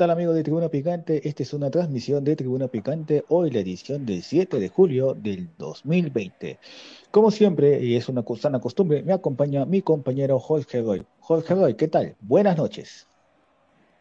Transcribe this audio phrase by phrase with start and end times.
[0.00, 1.28] ¿Qué tal amigos de Tribuna Picante?
[1.28, 5.50] Esta es una transmisión de Tribuna Picante, hoy la edición del 7 de julio del
[5.58, 6.58] 2020.
[7.10, 11.04] Como siempre, y es una sana costumbre, me acompaña mi compañero Jorge Roy.
[11.20, 12.14] Jorge Roy, ¿qué tal?
[12.22, 13.10] Buenas noches.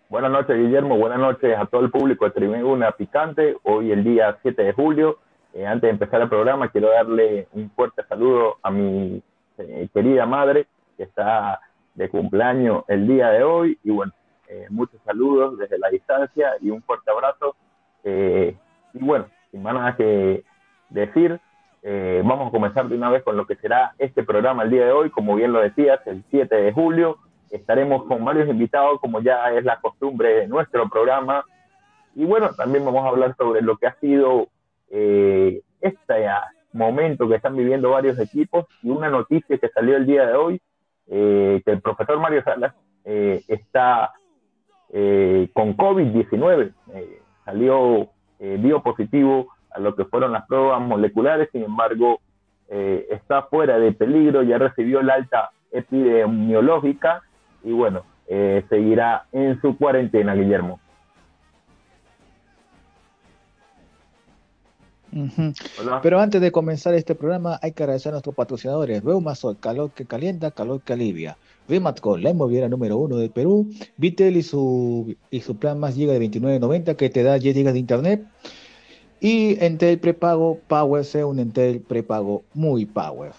[0.07, 0.97] Buenas noches, Guillermo.
[0.97, 3.57] Buenas noches a todo el público de Tribuna Picante.
[3.63, 5.17] Hoy el día 7 de julio.
[5.53, 9.21] Eh, antes de empezar el programa, quiero darle un fuerte saludo a mi
[9.57, 11.59] eh, querida madre, que está
[11.95, 13.77] de cumpleaños el día de hoy.
[13.83, 14.13] Y bueno,
[14.51, 17.55] eh, muchos saludos desde la distancia y un fuerte abrazo.
[18.03, 18.57] Eh,
[18.95, 20.43] y bueno, sin más nada que
[20.89, 21.39] decir,
[21.83, 24.85] eh, vamos a comenzar de una vez con lo que será este programa el día
[24.85, 25.11] de hoy.
[25.11, 27.19] Como bien lo decías, el 7 de julio
[27.51, 31.45] estaremos con varios invitados, como ya es la costumbre de nuestro programa.
[32.15, 34.47] Y bueno, también vamos a hablar sobre lo que ha sido
[34.89, 36.27] este
[36.73, 40.61] momento que están viviendo varios equipos y una noticia que salió el día de hoy,
[41.07, 44.13] que el profesor Mario Salas está
[44.91, 46.73] eh, con COVID-19.
[46.93, 48.09] Eh, salió,
[48.39, 52.19] eh, dio positivo a lo que fueron las pruebas moleculares, sin embargo,
[52.69, 57.23] está fuera de peligro, ya recibió la alta epidemiológica
[57.63, 58.03] y bueno,
[58.69, 60.79] seguirá en su cuarentena, Guillermo.
[66.03, 70.05] Pero antes de comenzar este programa, hay que agradecer a nuestros patrocinadores: Reumasol, calor que
[70.05, 71.37] calienta, calor que alivia.
[71.69, 76.13] Rimatcon, la inmobiliaria número uno de Perú, Vitel y su, y su plan más giga
[76.13, 78.25] de 29.90 que te da 10 gigas de internet.
[79.21, 83.31] Y Entel prepago Power sea un Entel prepago muy Power.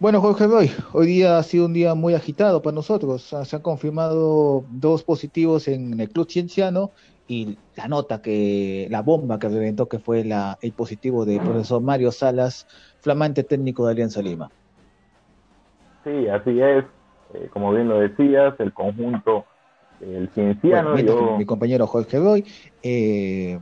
[0.00, 3.22] Bueno, Jorge Roy, hoy día ha sido un día muy agitado para nosotros.
[3.22, 6.92] Se han confirmado dos positivos en el club cienciano
[7.26, 12.10] y la nota que, la bomba que reventó que fue el positivo del profesor Mario
[12.10, 12.66] Salas,
[13.00, 14.50] flamante técnico de Alianza Lima.
[16.04, 16.84] Sí, así es.
[17.34, 19.44] Eh, como bien lo decías, el conjunto,
[20.00, 20.92] el cienciano.
[20.92, 22.44] Bueno, Mi compañero Jorge Roy.
[22.82, 23.58] Eh,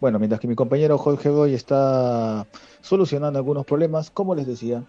[0.00, 2.46] bueno, mientras que mi compañero Jorge Roy está
[2.80, 4.82] solucionando algunos problemas, como les decía,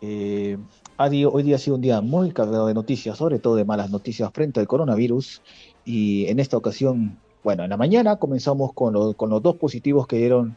[0.00, 0.58] eh,
[0.98, 4.30] hoy día ha sido un día muy cargado de noticias, sobre todo de malas noticias
[4.32, 5.42] frente al coronavirus.
[5.84, 10.16] Y en esta ocasión, bueno, en la mañana comenzamos con, con los dos positivos que
[10.16, 10.56] dieron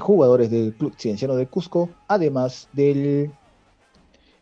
[0.00, 3.30] jugadores del Club Cienciano de Cusco, además del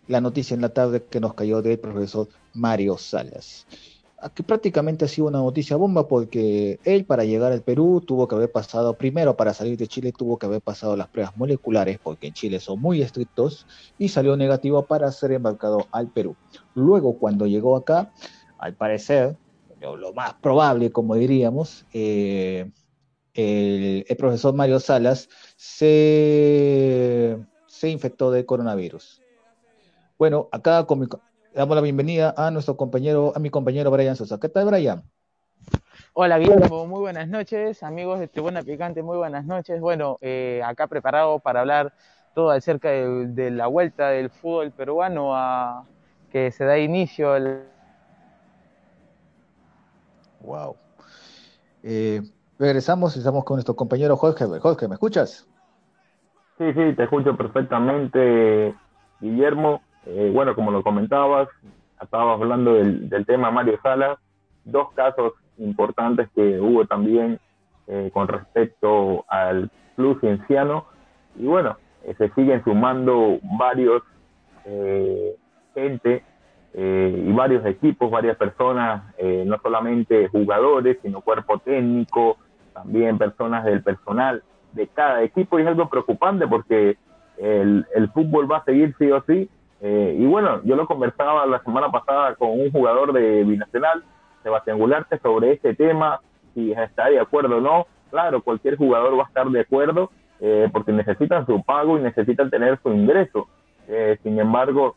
[0.08, 3.66] la noticia en la tarde que nos cayó del profesor Mario Salas.
[4.34, 8.34] Que prácticamente ha sido una noticia bomba porque él para llegar al Perú tuvo que
[8.34, 12.28] haber pasado, primero para salir de Chile tuvo que haber pasado las pruebas moleculares porque
[12.28, 13.66] en Chile son muy estrictos
[13.98, 16.34] y salió negativo para ser embarcado al Perú.
[16.74, 18.12] Luego cuando llegó acá,
[18.58, 19.36] al parecer,
[19.80, 22.70] lo, más probable como diríamos, eh,
[23.34, 29.20] el, el, profesor Mario Salas se, se infectó de coronavirus
[30.18, 30.86] bueno, acá
[31.54, 34.38] damos la bienvenida a nuestro compañero, a mi compañero Brian Sosa.
[34.40, 35.02] ¿Qué tal, Brian?
[36.14, 39.80] Hola, Guillermo, muy buenas noches, amigos de Tribuna Picante, muy buenas noches.
[39.80, 41.92] Bueno, eh, acá preparado para hablar
[42.34, 45.84] todo acerca de, la vuelta del fútbol peruano a
[46.30, 47.68] que se da inicio al...
[50.40, 50.76] Wow.
[51.82, 52.22] Eh,
[52.58, 54.46] regresamos y estamos con nuestro compañero Jorge.
[54.58, 55.46] Jorge, ¿me escuchas?
[56.58, 58.74] Sí, sí, te escucho perfectamente,
[59.20, 59.82] Guillermo.
[60.06, 61.48] Eh, bueno, como lo comentabas,
[62.00, 64.18] estábamos hablando del, tema Mario Sala,
[64.64, 67.40] dos casos importantes que hubo también
[67.88, 70.86] eh, con respecto al club cienciano,
[71.34, 74.02] y bueno, eh, se siguen sumando varios
[75.72, 76.24] gente
[76.74, 79.14] y varios equipos, varias personas,
[79.44, 82.36] no solamente jugadores, sino cuerpo técnico,
[82.74, 86.96] también personas del personal de cada equipo, y es algo preocupante porque
[87.38, 89.48] el, el fútbol va a seguir sí o sí,
[89.88, 94.02] eh, y bueno, yo lo conversaba la semana pasada con un jugador de Binacional,
[94.42, 96.20] Sebastián Gularte, sobre este tema,
[96.54, 97.86] si está de acuerdo o no.
[98.10, 100.10] Claro, cualquier jugador va a estar de acuerdo
[100.40, 103.46] eh, porque necesitan su pago y necesitan tener su ingreso.
[103.86, 104.96] Eh, sin embargo,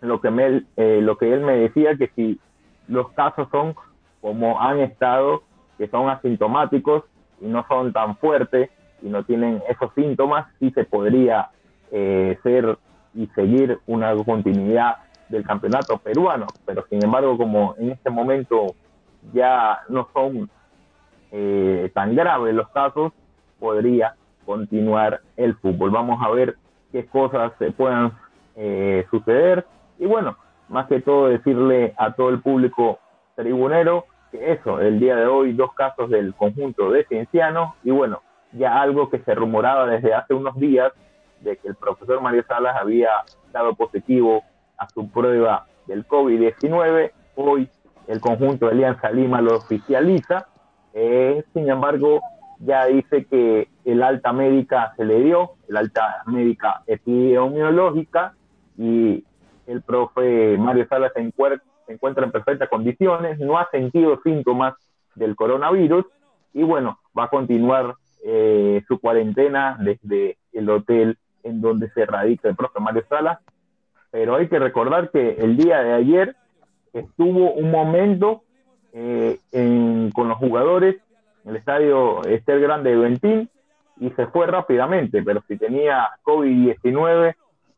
[0.00, 2.38] lo que, me, lo que él me decía que si
[2.86, 3.74] los casos son
[4.20, 5.42] como han estado,
[5.78, 7.02] que son asintomáticos
[7.40, 8.70] y no son tan fuertes
[9.02, 11.50] y no tienen esos síntomas, sí se podría
[11.90, 12.78] ser
[13.14, 14.96] y seguir una continuidad
[15.28, 18.74] del campeonato peruano, pero sin embargo como en este momento
[19.32, 20.50] ya no son
[21.30, 23.12] eh, tan graves los casos,
[23.58, 24.14] podría
[24.44, 25.90] continuar el fútbol.
[25.90, 26.56] Vamos a ver
[26.90, 28.12] qué cosas se puedan
[28.56, 29.66] eh, suceder
[29.98, 30.36] y bueno,
[30.68, 32.98] más que todo decirle a todo el público
[33.34, 38.22] tribunero que eso, el día de hoy dos casos del conjunto de Cienciano y bueno,
[38.52, 40.92] ya algo que se rumoraba desde hace unos días
[41.42, 43.10] de que el profesor Mario Salas había
[43.52, 44.42] dado positivo
[44.78, 47.12] a su prueba del COVID-19.
[47.36, 47.68] Hoy
[48.06, 50.46] el conjunto de Alianza Lima lo oficializa.
[50.94, 52.20] Eh, sin embargo,
[52.58, 58.34] ya dice que el alta médica se le dio, el alta médica epidemiológica,
[58.76, 59.24] y
[59.66, 64.74] el profe Mario Salas se, encuentra en perfectas condiciones, no ha sentido síntomas
[65.14, 66.06] del coronavirus,
[66.54, 67.94] y bueno, va a continuar
[68.24, 73.38] eh, su cuarentena desde el hotel en donde se radica el profe Mario Salas.
[74.10, 76.36] Pero hay que recordar que el día de ayer
[76.92, 78.42] estuvo un momento
[78.92, 79.38] eh,
[80.14, 80.96] con los jugadores
[81.44, 83.50] en el estadio Estel Grande de Ventín
[83.98, 87.34] y se fue rápidamente, pero si tenía COVID-19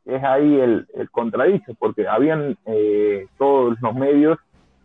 [0.07, 4.39] es ahí el, contradicho, porque habían eh, todos los medios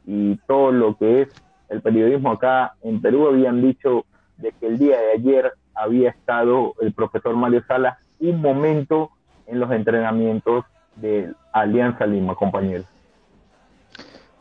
[0.05, 1.29] y todo lo que es
[1.69, 4.05] el periodismo acá en Perú habían dicho
[4.37, 9.11] de que el día de ayer había estado el profesor Mario Salas un momento
[9.47, 12.85] en los entrenamientos de Alianza Lima, compañeros.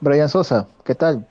[0.00, 1.26] Brian Sosa, ¿qué tal?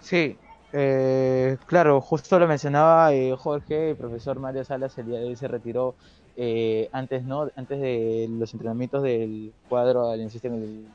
[0.00, 0.36] Sí,
[0.72, 5.36] eh, claro, justo lo mencionaba eh, Jorge, el profesor Mario Salas el día de hoy
[5.36, 5.94] se retiró
[6.36, 7.50] eh, antes, ¿no?
[7.56, 10.86] Antes de los entrenamientos del cuadro en el,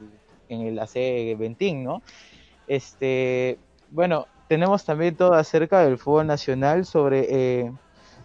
[0.49, 0.93] en el AC
[1.37, 2.01] Ventín, ¿no?
[2.67, 3.57] Este,
[3.89, 7.71] bueno, tenemos también todo acerca del fútbol nacional sobre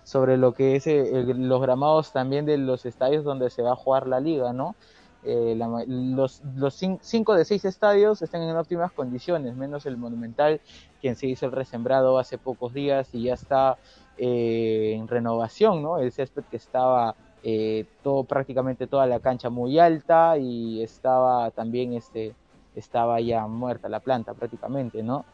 [0.09, 4.07] sobre lo que es los gramados también de los estadios donde se va a jugar
[4.07, 4.75] la liga, ¿no?
[5.23, 5.55] Eh,
[5.87, 10.63] los, los cinco de seis estadios están en óptimas condiciones, menos el Monumental,
[11.03, 13.77] quien se hizo el resembrado hace pocos días y ya está
[14.17, 15.99] eh, en renovación, ¿no?
[15.99, 21.93] El césped que estaba eh, todo, prácticamente toda la cancha muy alta y estaba también
[21.93, 22.35] este,
[22.75, 25.27] estaba ya muerta la planta prácticamente, ¿no?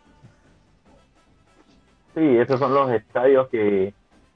[2.16, 3.94] Sí, esos son los estadios que,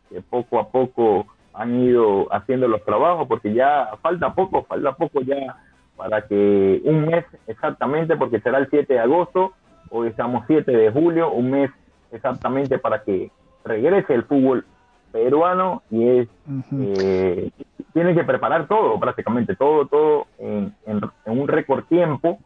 [0.08, 5.22] que poco a poco han ido haciendo los trabajos, porque ya falta poco, falta poco
[5.22, 5.56] ya
[5.96, 9.52] para que un mes exactamente, porque será el 7 de agosto,
[9.90, 11.70] hoy estamos 7 de julio, un mes
[12.12, 13.30] exactamente para que
[13.64, 14.64] regrese el fútbol
[15.12, 16.28] peruano y es
[16.72, 17.50] eh,
[17.92, 22.38] tienen que preparar todo prácticamente todo todo en, en, un récord tiempo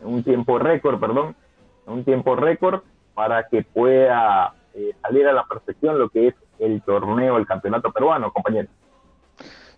[0.00, 1.36] en un tiempo récord perdón
[1.86, 2.82] en un tiempo récord
[3.14, 7.90] para que pueda eh, salir a la perfección lo que es el torneo, el campeonato
[7.90, 8.70] peruano, compañeros.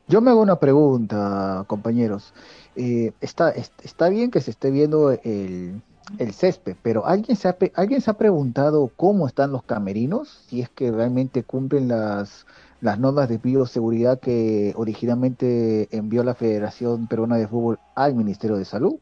[0.08, 2.34] Yo me hago una pregunta, compañeros.
[2.76, 5.80] Eh, está, está bien que se esté viendo el,
[6.18, 10.28] el césped, pero ¿alguien se, ha, ¿alguien se ha preguntado cómo están los camerinos?
[10.48, 12.46] Si es que realmente cumplen las,
[12.80, 18.64] las normas de bioseguridad que originalmente envió la Federación Peruana de Fútbol al Ministerio de
[18.64, 18.96] Salud.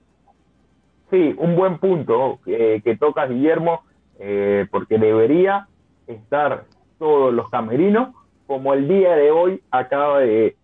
[1.11, 3.81] Sí, un buen punto eh, que toca Guillermo,
[4.19, 5.67] eh, porque debería
[6.07, 6.65] estar
[7.01, 8.15] todos los camerinos,
[8.47, 10.55] como el día de hoy acaba de,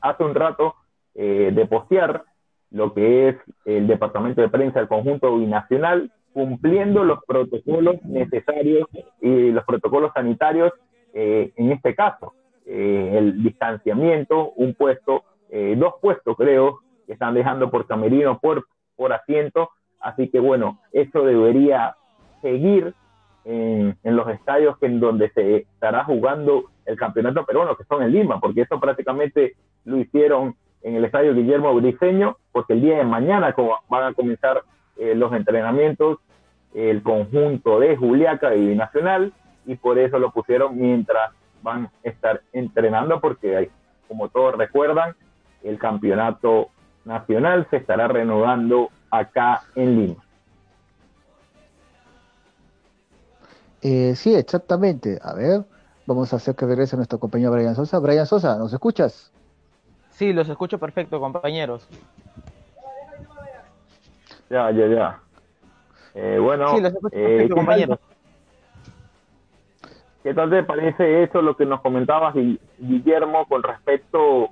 [0.00, 0.74] hace un rato,
[1.14, 2.24] eh, de postear
[2.70, 8.86] lo que es el Departamento de Prensa del Conjunto Binacional, cumpliendo los protocolos necesarios
[9.22, 10.72] y los protocolos sanitarios
[11.14, 12.34] eh, en este caso.
[12.66, 15.24] Eh, el distanciamiento, un puesto,
[15.76, 19.70] dos puestos creo, que están dejando por camerino, por, por asiento.
[20.00, 21.96] Así que bueno, eso debería
[22.42, 22.92] seguir
[23.46, 28.40] en, los estadios en donde se estará jugando el campeonato peruano, que son en Lima,
[28.40, 33.54] porque eso prácticamente lo hicieron en el estadio Guillermo Briceño, porque el día de mañana
[33.88, 34.62] van a comenzar
[34.96, 36.18] eh, los entrenamientos
[36.74, 39.32] el conjunto de Juliaca y Nacional,
[39.64, 43.70] y por eso lo pusieron mientras van a estar entrenando, porque
[44.08, 45.14] como todos recuerdan,
[45.62, 46.68] el campeonato
[47.04, 50.25] nacional se estará renovando acá en Lima.
[53.88, 55.20] Eh, sí, exactamente.
[55.22, 55.64] A ver,
[56.06, 58.00] vamos a hacer que regrese nuestro compañero Brian Sosa.
[58.00, 59.32] Brian Sosa, ¿nos escuchas?
[60.10, 61.86] Sí, los escucho perfecto, compañeros.
[64.50, 65.20] Ya, ya, ya.
[66.14, 67.98] Eh, bueno, sí, los escucho eh, perfecto, compañeros.
[70.24, 72.34] ¿Qué tal te parece eso, lo que nos comentabas,
[72.78, 74.48] Guillermo, con respecto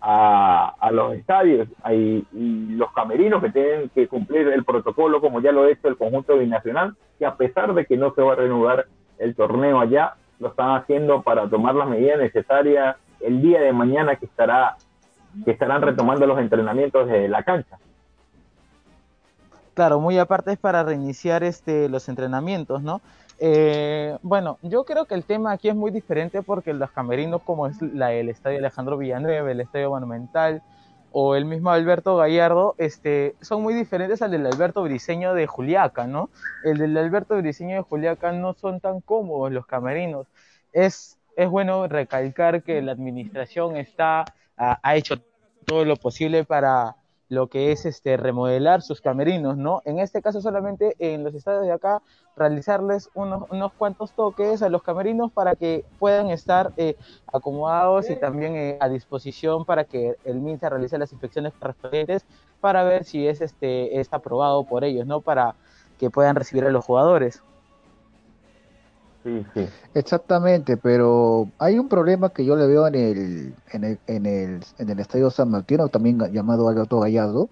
[0.00, 2.24] a, los estadios y
[2.76, 6.38] los camerinos que tienen que cumplir el protocolo como ya lo ha hecho el conjunto
[6.38, 8.86] binacional, que a pesar de que no se va a reanudar
[9.18, 14.16] el torneo allá, lo están haciendo para tomar las medidas necesarias el día de mañana
[14.16, 14.76] que estará
[15.44, 17.78] que estarán retomando los entrenamientos de la cancha.
[19.74, 23.00] Claro, muy aparte es para reiniciar este los entrenamientos, ¿no?
[23.38, 27.66] Eh, bueno, yo creo que el tema aquí es muy diferente porque los camerinos, como
[27.66, 30.62] es la, el estadio Alejandro Villanueva, el estadio Monumental
[31.16, 36.06] o el mismo Alberto Gallardo, este, son muy diferentes al del Alberto Briseño de Juliaca,
[36.08, 36.28] ¿no?
[36.64, 40.26] El del Alberto Briseño de Juliaca no son tan cómodos los camerinos.
[40.72, 44.24] Es, es bueno recalcar que la administración está,
[44.56, 45.16] ha, hecho
[45.64, 46.96] todo lo posible para,
[47.28, 49.82] lo que es este remodelar sus camerinos, ¿no?
[49.84, 52.02] En este caso solamente en los estadios de acá
[52.36, 56.96] realizarles unos, unos cuantos toques a los camerinos para que puedan estar eh,
[57.32, 62.24] acomodados y también eh, a disposición para que el MINSA realice las inspecciones correspondientes
[62.60, 65.20] para ver si es este es aprobado por ellos, ¿no?
[65.20, 65.54] Para
[65.98, 67.42] que puedan recibir a los jugadores.
[69.24, 69.66] Sí, sí.
[69.94, 74.60] Exactamente, pero hay un problema que yo le veo en el, en el, en el,
[74.78, 77.48] en el Estadio San Martín, también llamado Alberto Gallardo,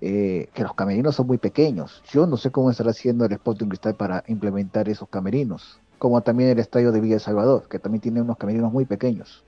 [0.00, 2.00] eh, que los camerinos son muy pequeños.
[2.12, 6.50] Yo no sé cómo estará haciendo el Sporting Cristal para implementar esos camerinos, como también
[6.50, 9.42] el Estadio de Villa Salvador, que también tiene unos camerinos muy pequeños.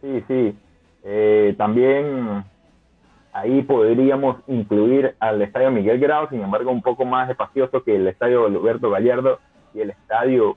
[0.00, 0.56] Sí, sí.
[1.02, 2.44] Eh, también
[3.32, 8.06] ahí podríamos incluir al Estadio Miguel Grau, sin embargo un poco más espacioso que el
[8.06, 9.40] Estadio Alberto Gallardo
[9.74, 10.56] y el estadio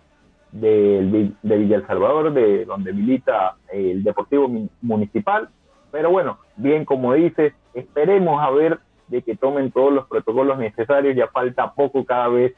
[0.52, 4.50] de, de Villa El Salvador, de donde milita el Deportivo
[4.82, 5.50] Municipal.
[5.92, 11.16] Pero bueno, bien como dices, esperemos a ver de que tomen todos los protocolos necesarios,
[11.16, 12.54] ya falta poco cada vez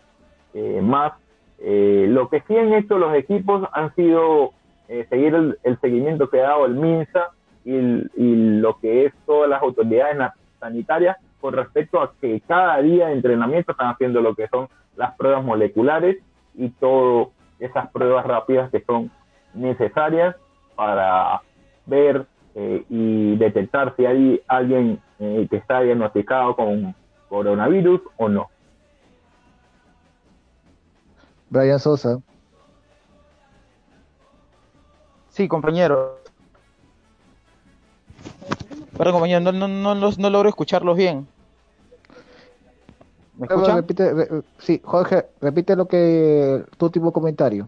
[0.54, 1.14] eh, más.
[1.60, 4.52] Eh, lo que sí han hecho los equipos han sido
[4.90, 7.32] eh, seguir el, seguimiento que ha dado el MINSA
[7.64, 10.18] y, y, lo que es todas las autoridades
[10.60, 15.16] sanitarias con respecto a que cada día de entrenamiento están haciendo lo que son las
[15.16, 16.18] pruebas moleculares
[16.58, 19.12] y todas esas pruebas rápidas que son
[19.54, 20.36] necesarias
[20.76, 21.42] para
[21.86, 26.96] ver eh, y detectar si hay alguien eh, que está diagnosticado con
[27.30, 28.50] coronavirus o no.
[31.50, 32.20] Brian Sosa.
[35.30, 36.20] Sí, compañero.
[38.98, 41.28] Perdón, compañero, no, no, no, no logro escucharlos bien.
[43.38, 44.12] ¿Me Repite,
[44.60, 47.68] sí, Jorge, repite lo que tu último comentario.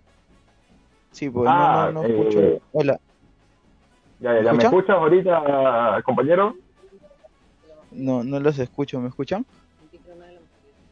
[1.12, 2.40] Sí, pues no, no, escucho.
[2.40, 3.00] Eh, Hola.
[4.20, 6.56] ¿Ya, ya ¿Me, escuchas ahorita, compañero?
[7.92, 9.46] No, no los escucho, ¿me escuchan?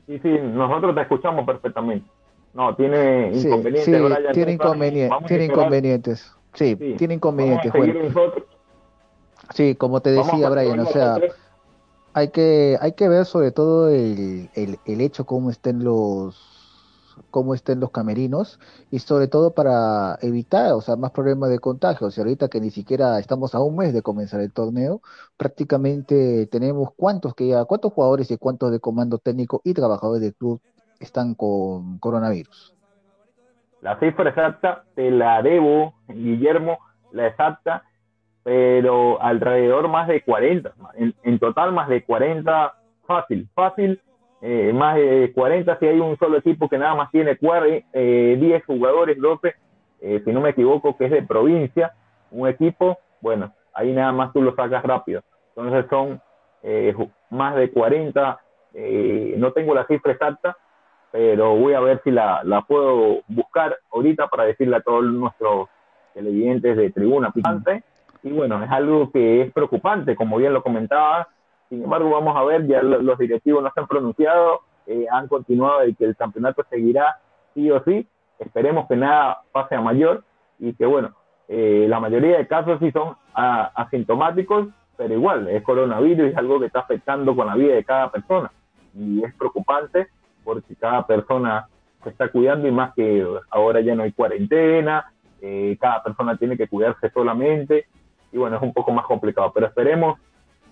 [0.07, 2.05] Sí, sí, nosotros te escuchamos perfectamente.
[2.53, 3.85] No, tiene inconvenientes.
[3.85, 3.91] Sí,
[4.31, 6.35] tiene, inconvenientes, tiene inconvenientes.
[6.53, 7.71] Sí, tiene inconvenientes.
[9.53, 11.19] Sí, como te decía Brian, o sea,
[12.15, 16.55] hay que, hay que ver sobre todo el, el, el hecho cómo estén los
[17.29, 18.57] cómo estén los camerinos
[18.89, 22.07] y sobre todo para evitar, o sea, más problemas de contagio.
[22.07, 25.01] O ahorita que ni siquiera estamos a un mes de comenzar el torneo,
[25.35, 30.35] prácticamente tenemos cuántos que ya, cuántos jugadores y cuántos de comando técnico y trabajadores del
[30.35, 30.61] club
[31.01, 32.73] están con coronavirus.
[33.81, 36.79] La cifra exacta te la debo, Guillermo,
[37.11, 37.83] la exacta,
[38.45, 40.71] pero alrededor más de 40,
[41.23, 42.75] en, total más de 40,
[43.07, 43.99] fácil, fácil,
[44.39, 48.63] eh, más de 40 si hay un solo equipo que nada más tiene 10 eh,
[48.67, 49.55] jugadores, 12,
[50.01, 51.95] eh, si no me equivoco, que es de provincia,
[52.29, 55.23] un equipo, bueno, ahí nada más tú lo sacas rápido.
[55.55, 56.21] Entonces son
[57.31, 58.39] más de 40,
[59.37, 60.55] no tengo la cifra exacta,
[61.11, 65.67] pero voy a ver si la, la puedo buscar ahorita para decirle a todos nuestros
[66.13, 67.83] televidentes de Tribuna Picante
[68.25, 71.27] y bueno, es algo que es preocupante, como bien lo comentaba.
[71.69, 75.87] Sin embargo, vamos a ver, ya los directivos no se han pronunciado, eh, han continuado
[75.87, 77.19] y que el campeonato seguirá
[77.53, 78.07] sí o sí.
[78.39, 80.23] Esperemos que nada pase a mayor
[80.57, 81.11] y que, bueno,
[81.47, 86.65] eh, la mayoría de casos sí son asintomáticos, pero igual es coronavirus es algo que
[86.65, 88.51] está afectando con la vida de cada persona.
[88.95, 90.07] Y es preocupante
[90.43, 91.67] porque cada persona
[92.03, 96.57] se está cuidando y más que ahora ya no hay cuarentena, eh, cada persona tiene
[96.57, 97.85] que cuidarse solamente
[98.35, 100.19] y bueno, es un poco más complicado, pero esperemos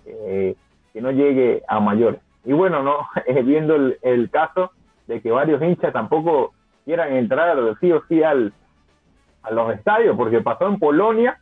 [0.04, 0.54] eh,
[0.92, 2.20] que no llegue a mayores.
[2.44, 4.70] Y bueno, no eh, viendo el, caso
[5.06, 6.52] de que varios hinchas tampoco
[6.84, 8.52] quieran entrar sí o sí al,
[9.42, 11.38] a los estadios, porque pasó en Polonia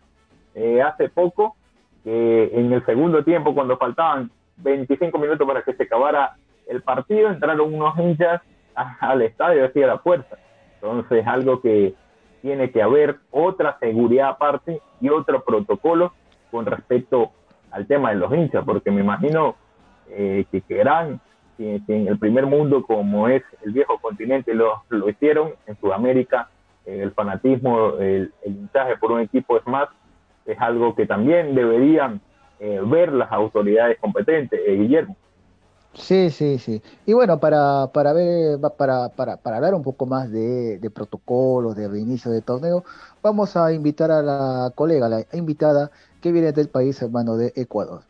[0.54, 1.56] eh, hace poco,
[2.04, 6.36] que en el segundo tiempo, cuando faltaban 25 minutos para que se acabara
[6.68, 8.40] el partido, entraron unos hinchas
[8.76, 10.38] al estadio, así a la puerta.
[10.74, 11.94] Entonces, algo que
[12.42, 16.12] tiene que haber otra seguridad aparte y otro protocolo
[16.50, 17.30] con respecto
[17.70, 19.56] al tema de los hinchas, porque me imagino
[20.10, 21.20] eh, que querrán
[21.56, 26.50] que, en el primer mundo, como es el viejo continente, lo, hicieron, en Sudamérica
[26.84, 29.88] eh, el fanatismo, el, hinchaje por un equipo es más,
[30.44, 32.20] es algo que también deberían
[32.58, 35.16] eh, ver las autoridades competentes, Guillermo.
[35.94, 36.82] Sí, sí, sí.
[37.04, 41.76] Y bueno, para, para ver, para, para, para hablar un poco más de, de protocolos,
[41.76, 42.84] de reinicio de torneo,
[43.22, 48.02] vamos a invitar a la colega, la invitada que viene del país hermano de Ecuador.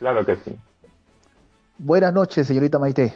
[0.00, 0.58] Claro que sí.
[1.78, 3.14] Buenas noches, señorita Maite.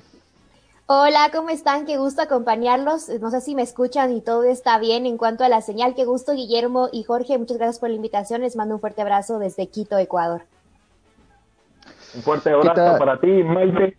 [0.87, 1.85] Hola, ¿cómo están?
[1.85, 3.09] Qué gusto acompañarlos.
[3.21, 5.95] No sé si me escuchan y todo está bien en cuanto a la señal.
[5.95, 7.37] Qué gusto, Guillermo y Jorge.
[7.37, 8.41] Muchas gracias por la invitación.
[8.41, 10.45] Les mando un fuerte abrazo desde Quito, Ecuador.
[12.15, 13.97] Un fuerte abrazo para ti, Maite.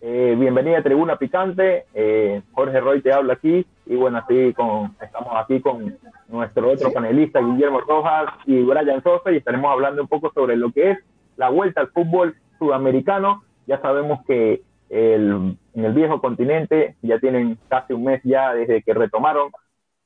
[0.00, 1.84] Eh, bienvenida a Tribuna Picante.
[1.94, 3.66] Eh, Jorge Roy te habla aquí.
[3.86, 9.32] Y bueno, así con, estamos aquí con nuestro otro panelista, Guillermo Rojas y Brian Sosa,
[9.32, 10.98] y estaremos hablando un poco sobre lo que es
[11.36, 13.42] la vuelta al fútbol sudamericano.
[13.66, 18.82] Ya sabemos que el, en el viejo continente ya tienen casi un mes ya desde
[18.82, 19.50] que retomaron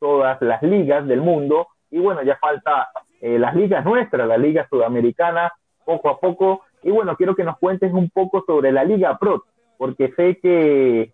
[0.01, 1.69] todas las ligas del mundo.
[1.91, 2.89] Y bueno, ya falta
[3.21, 5.53] eh, las ligas nuestras, la liga sudamericana,
[5.85, 6.63] poco a poco.
[6.85, 9.45] Y bueno, quiero que nos cuentes un poco sobre la Liga Pro,
[9.79, 11.13] porque sé que,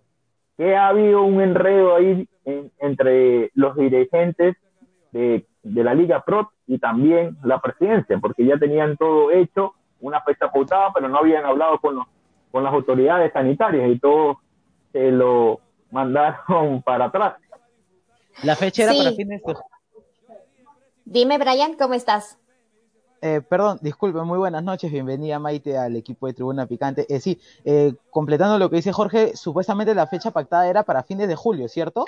[0.57, 2.29] que ha habido un enredo ahí
[2.79, 4.57] entre los dirigentes
[5.12, 10.21] de, de, la Liga Pro y también la presidencia, porque ya tenían todo hecho, una
[10.23, 12.07] fecha pautada, pero no habían hablado con, los,
[12.50, 14.41] con las autoridades sanitarias y todo
[14.93, 15.61] se lo
[15.93, 17.35] mandaron para atrás.
[18.43, 19.55] La fecha era para fines de...
[21.05, 22.39] Dime, Brian, ¿cómo estás?
[23.23, 27.05] Eh, perdón, disculpe, muy buenas noches, bienvenida Maite al equipo de Tribuna Picante.
[27.15, 31.29] Eh, sí, eh, completando lo que dice Jorge, supuestamente la fecha pactada era para fines
[31.29, 32.07] de julio, ¿cierto?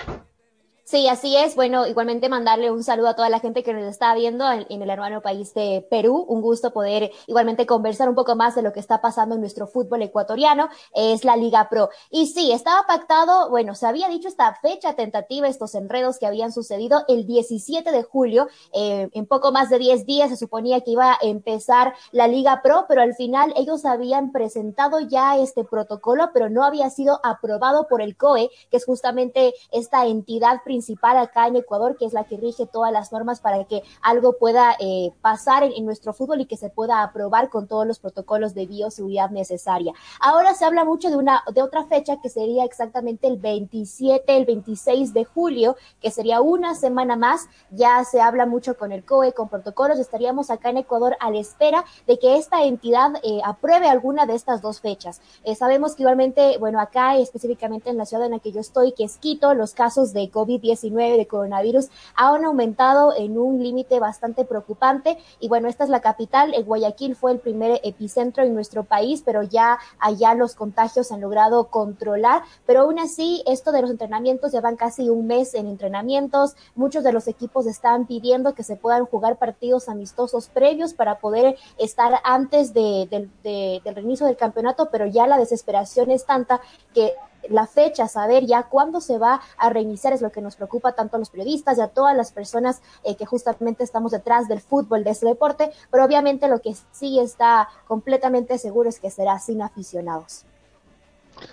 [0.85, 1.55] Sí, así es.
[1.55, 4.89] Bueno, igualmente mandarle un saludo a toda la gente que nos está viendo en, el
[4.89, 6.25] hermano país de Perú.
[6.27, 9.65] Un gusto poder igualmente conversar un poco más de lo que está pasando en nuestro
[9.65, 10.67] fútbol ecuatoriano.
[10.93, 11.89] Es la Liga Pro.
[12.09, 16.51] Y sí, estaba pactado, bueno, se había dicho esta fecha tentativa, estos enredos que habían
[16.51, 18.49] sucedido el 17 de julio.
[18.73, 22.61] Eh, en poco más de 10 días se suponía que iba a empezar la Liga
[22.61, 27.87] Pro, pero al final ellos habían presentado ya este protocolo, pero no había sido aprobado
[27.87, 30.61] por el COE, que es justamente esta entidad
[31.01, 34.75] acá en Ecuador, que es la que rige todas las normas para que algo pueda
[34.79, 38.65] eh, pasar en, nuestro fútbol y que se pueda aprobar con todos los protocolos de
[38.65, 39.93] bioseguridad necesaria.
[40.19, 44.45] Ahora se habla mucho de una de otra fecha que sería exactamente el 27, el
[44.45, 47.47] 26 de julio, que sería una semana más.
[47.71, 49.99] Ya se habla mucho con el COE, con protocolos.
[49.99, 54.35] Estaríamos acá en Ecuador a la espera de que esta entidad eh, apruebe alguna de
[54.35, 55.21] estas dos fechas.
[55.43, 58.93] Eh, sabemos que igualmente, bueno, acá específicamente en la ciudad en la que yo estoy,
[58.93, 63.99] que es Quito, los casos de COVID 19 de coronavirus han aumentado en un límite
[63.99, 65.19] bastante preocupante.
[65.39, 66.55] Y bueno, esta es la capital.
[66.65, 71.21] Guayaquil fue el primer epicentro en nuestro país, pero ya allá los contagios se han
[71.21, 72.41] logrado controlar.
[72.65, 76.55] Pero aún así, esto de los entrenamientos llevan casi un mes en entrenamientos.
[76.75, 81.57] Muchos de los equipos están pidiendo que se puedan jugar partidos amistosos previos para poder
[81.77, 83.07] estar antes de,
[83.43, 86.61] del reinicio del campeonato, pero ya la desesperación es tanta
[86.93, 87.13] que
[87.49, 91.15] la fecha, saber ya cuándo se va a reiniciar es lo que nos preocupa tanto
[91.15, 95.03] a los periodistas y a todas las personas eh, que justamente estamos detrás del fútbol,
[95.03, 99.61] de este deporte, pero obviamente lo que sí está completamente seguro es que será sin
[99.61, 100.45] aficionados.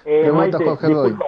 [0.05, 1.25] Eh, disculpa.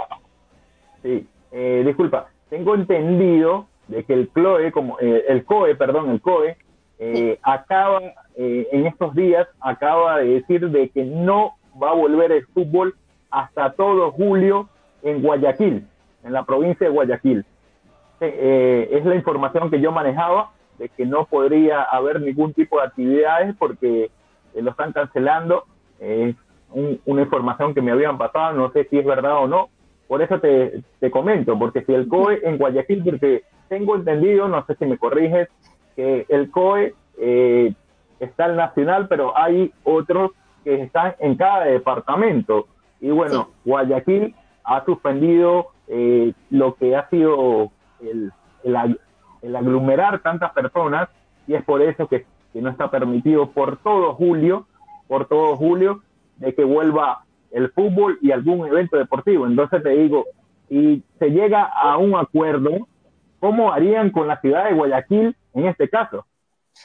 [1.03, 6.21] Sí, eh, disculpa, tengo entendido de que el COE, como, eh, el COE, perdón, el
[6.21, 6.57] COE,
[7.43, 8.01] acaba,
[8.37, 12.95] en estos días, acaba de decir de que no va a volver el fútbol
[13.33, 14.69] hasta todo julio
[15.03, 15.87] en Guayaquil,
[16.23, 17.45] en la provincia de Guayaquil.
[18.21, 22.87] Eh, es la información que yo manejaba de que no podría haber ningún tipo de
[22.87, 24.05] actividades porque
[24.55, 25.65] eh, lo están cancelando.
[25.99, 26.37] Es
[27.05, 29.69] una información que me habían pasado, no sé si es verdad o no.
[30.09, 34.65] Por eso te, te comento, porque si el COE en Guayaquil, porque tengo entendido, no
[34.67, 35.49] sé si me corriges,
[35.97, 37.73] que el COE eh,
[38.21, 40.33] está el nacional, pero hay otros
[40.65, 42.67] que están en cada departamento.
[43.03, 44.33] Y bueno, Guayaquil
[44.65, 51.09] ha suspendido eh, lo que ha sido el, el, aglomerar tantas personas
[51.49, 54.67] y es por eso que, no está permitido por todo julio,
[55.09, 56.03] por todo julio,
[56.37, 59.47] de que vuelva el fútbol y algún evento deportivo.
[59.47, 60.27] Entonces te digo,
[60.69, 62.87] si se llega a un acuerdo,
[63.41, 66.25] ¿cómo harían con la ciudad de Guayaquil en este caso?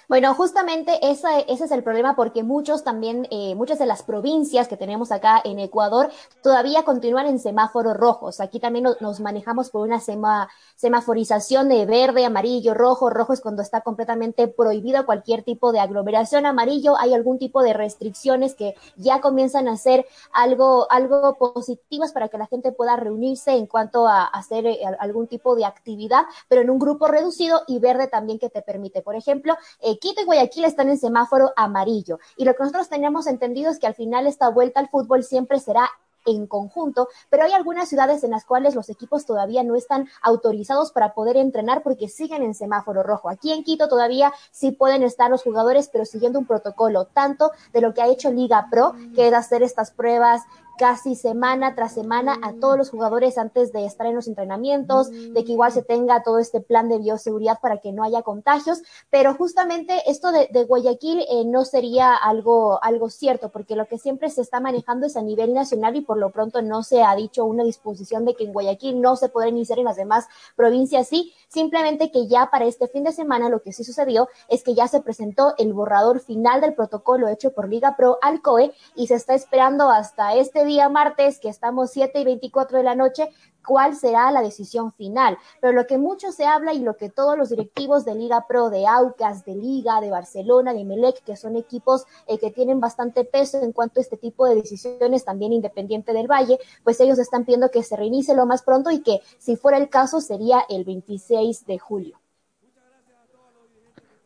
[0.09, 4.67] Bueno, justamente ese, ese es el problema porque muchos también, eh, muchas de las provincias
[4.69, 6.09] que tenemos acá en Ecuador
[6.41, 8.39] todavía continúan en semáforos rojos.
[8.39, 13.09] Aquí también nos, manejamos por una semaforización de verde, amarillo, rojo.
[13.09, 16.45] Rojo es cuando está completamente prohibido cualquier tipo de aglomeración.
[16.45, 22.29] Amarillo hay algún tipo de restricciones que ya comienzan a ser algo, algo positivas para
[22.29, 26.61] que la gente pueda reunirse en cuanto a hacer eh, algún tipo de actividad, pero
[26.61, 29.01] en un grupo reducido y verde también que te permite.
[29.01, 29.55] Por ejemplo,
[29.99, 32.19] Quito y Guayaquil están en semáforo amarillo.
[32.35, 35.59] Y lo que nosotros tenemos entendido es que al final esta vuelta al fútbol siempre
[35.59, 35.89] será
[36.27, 40.91] en conjunto, pero hay algunas ciudades en las cuales los equipos todavía no están autorizados
[40.91, 43.29] para poder entrenar porque siguen en semáforo rojo.
[43.29, 47.81] Aquí en Quito todavía sí pueden estar los jugadores, pero siguiendo un protocolo, tanto de
[47.81, 50.43] lo que ha hecho Liga Pro, que es hacer estas pruebas
[50.77, 55.43] casi semana tras semana a todos los jugadores antes de estar en los entrenamientos, de
[55.43, 59.33] que igual se tenga todo este plan de bioseguridad para que no haya contagios, pero
[59.35, 64.41] justamente esto de, Guayaquil eh, no sería algo, algo cierto, porque lo que siempre se
[64.41, 67.63] está manejando es a nivel nacional y por lo pronto no se ha dicho una
[67.63, 72.11] disposición de que en Guayaquil no se podrá iniciar en las demás provincias, sí, simplemente
[72.11, 75.01] que ya para este fin de semana lo que sí sucedió es que ya se
[75.01, 79.33] presentó el borrador final del protocolo hecho por Liga Pro al COE y se está
[79.33, 83.29] esperando hasta este día martes, que estamos 7 y 24 de la noche,
[83.67, 85.37] cuál será la decisión final.
[85.59, 88.69] Pero lo que mucho se habla y lo que todos los directivos de Liga Pro,
[88.69, 93.25] de Aucas, de Liga, de Barcelona, de Melec, que son equipos eh, que tienen bastante
[93.25, 97.43] peso en cuanto a este tipo de decisiones, también independiente del Valle, pues ellos están
[97.43, 100.85] pidiendo que se reinicie lo más pronto y que si fuera el caso sería el
[100.85, 102.19] 26 de julio.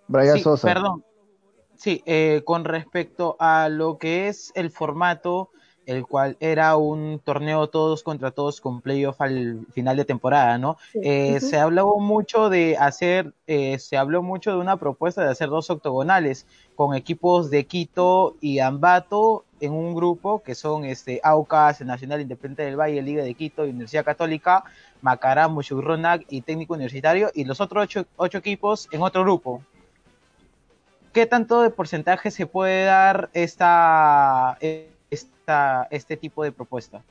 [0.08, 0.68] Brian Sosa.
[0.68, 1.04] Perdón.
[1.78, 5.50] Sí, eh, con respecto a lo que es el formato
[5.86, 10.78] el cual era un torneo todos contra todos con playoff al final de temporada, ¿no?
[10.94, 15.50] Eh, se habló mucho de hacer, eh, se habló mucho de una propuesta de hacer
[15.50, 21.82] dos octogonales con equipos de Quito y Ambato en un grupo que son este AUCAS,
[21.82, 24.64] Nacional Independiente del Valle, Liga de Quito, Universidad Católica,
[25.02, 29.62] Macará, Mushurronac y Técnico Universitario y los otros ocho, ocho equipos en otro grupo.
[31.14, 34.58] ¿Qué tanto de porcentaje se puede dar esta,
[35.92, 37.04] este tipo de propuesta?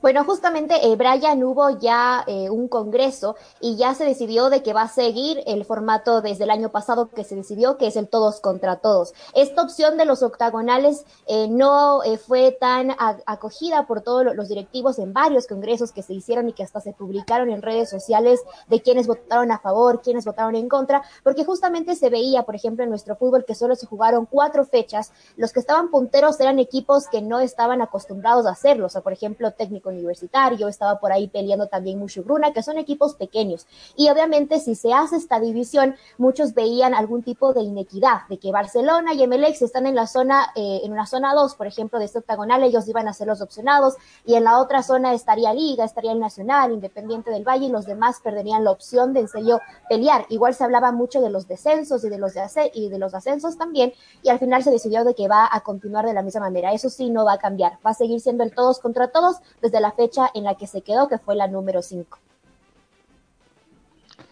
[0.00, 4.72] Bueno, justamente, eh, Brian, hubo ya eh, un congreso y ya se decidió de que
[4.72, 8.08] va a seguir el formato desde el año pasado que se decidió, que es el
[8.08, 9.12] todos contra todos.
[9.34, 12.94] Esta opción de los octagonales eh, no eh, fue tan
[13.26, 16.92] acogida por todos los directivos en varios congresos que se hicieron y que hasta se
[16.92, 21.96] publicaron en redes sociales de quienes votaron a favor, quienes votaron en contra, porque justamente
[21.96, 25.58] se veía, por ejemplo, en nuestro fútbol que solo se jugaron cuatro fechas, los que
[25.58, 29.52] estaban punteros eran equipos que no estaban acostumbrados a hacerlo, o sea, por ejemplo,
[29.88, 33.66] técnico Universitario, estaba por ahí peleando también Mushugruna, que son equipos pequeños.
[33.96, 38.52] Y obviamente si se hace esta división, muchos veían algún tipo de inequidad, de que
[38.52, 42.04] Barcelona y MLX están en la zona, eh, en una zona 2, por ejemplo, de
[42.04, 45.84] este octagonal, ellos iban a ser los opcionados, y en la otra zona estaría Liga,
[45.84, 49.60] estaría el Nacional, Independiente del Valle, y los demás perderían la opción de en serio
[49.88, 50.26] pelear.
[50.28, 53.56] Igual se hablaba mucho de los descensos y de los, de y de los ascensos
[53.56, 56.72] también, y al final se decidió de que va a continuar de la misma manera.
[56.72, 59.77] Eso sí, no va a cambiar, va a seguir siendo el todos contra todos desde
[59.80, 62.18] la fecha en la que se quedó, que fue la número 5.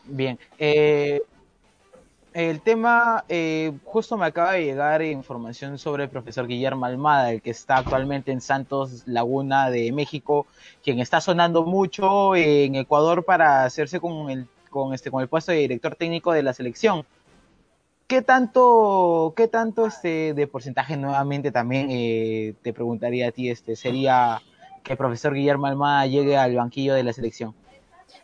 [0.04, 1.22] Bien, eh,
[2.36, 7.40] el tema, eh, justo me acaba de llegar información sobre el profesor Guillermo Almada, el
[7.40, 10.46] que está actualmente en Santos Laguna de México,
[10.84, 15.50] quien está sonando mucho en Ecuador para hacerse con el, con este, con el puesto
[15.50, 17.06] de director técnico de la selección.
[18.06, 23.74] ¿Qué tanto, qué tanto este de porcentaje nuevamente también eh, te preguntaría a ti este
[23.76, 24.42] sería
[24.86, 27.54] que el profesor Guillermo Almada llegue al banquillo de la selección.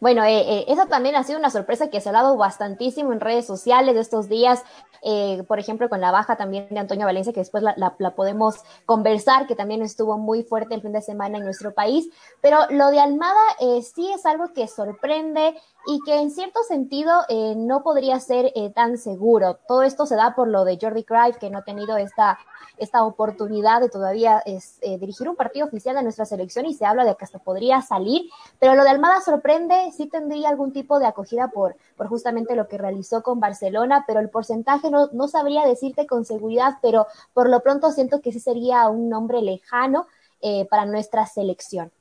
[0.01, 3.21] Bueno, eh, eh, esa también ha sido una sorpresa que se ha dado bastantísimo en
[3.21, 4.65] redes sociales estos días,
[5.03, 8.57] eh, por ejemplo, con la baja también de Antonio Valencia, que después la, la, podemos
[8.85, 12.09] conversar, que también estuvo muy fuerte el fin de semana en nuestro país.
[12.41, 15.55] Pero lo de Almada sí es algo que sorprende
[15.87, 17.13] y que en cierto sentido
[17.57, 19.59] no podría ser tan seguro.
[19.67, 22.39] Todo esto se da por lo de Jordi Cruyff, que no ha tenido esta
[22.83, 26.85] esta oportunidad de todavía es, eh, dirigir un partido oficial de nuestra selección y se
[26.85, 30.99] habla de que hasta podría salir, pero lo de Almada sorprende, sí tendría algún tipo
[30.99, 35.29] de acogida por, por justamente lo que realizó con Barcelona, pero el porcentaje no, no
[35.29, 40.07] sabría decirte con seguridad, pero por lo pronto siento que sí sería un nombre lejano
[40.41, 41.93] eh, para nuestra selección.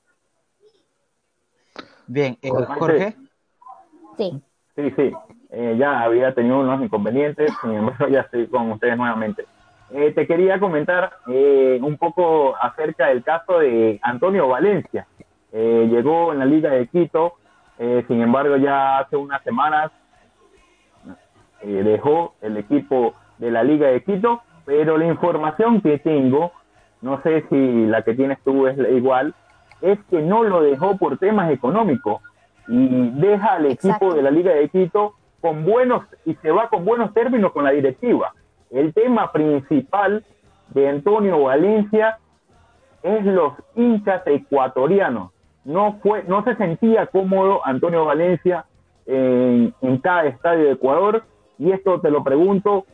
[2.08, 3.15] Bien, eh, Jorge.
[4.17, 4.41] Sí.
[4.76, 5.12] Sí, sí.
[5.78, 9.45] ya había tenido unos inconvenientes, sin embargo ya estoy con ustedes nuevamente.
[9.93, 15.06] Eh, te quería comentar eh, un poco acerca del caso de Antonio Valencia.
[15.52, 17.34] Eh, llegó en la Liga de Quito,
[18.08, 19.91] sin embargo ya hace unas semanas
[21.63, 26.52] dejó el equipo de la Liga de Quito, pero la información que tengo,
[27.02, 29.34] no sé si la que tienes tú es igual,
[29.82, 32.21] es que no lo dejó por temas económicos
[32.72, 36.86] y deja al equipo de la Liga de Quito con buenos y se va con
[36.86, 38.34] buenos términos con la directiva
[38.72, 40.24] el tema principal
[40.70, 42.18] de Antonio Valencia
[43.04, 45.32] es los hinchas ecuatorianos.
[45.66, 48.66] No fue, no se sentía cómodo Antonio Valencia
[49.06, 51.24] en, cada estadio de Ecuador
[51.60, 52.86] y esto te lo pregunto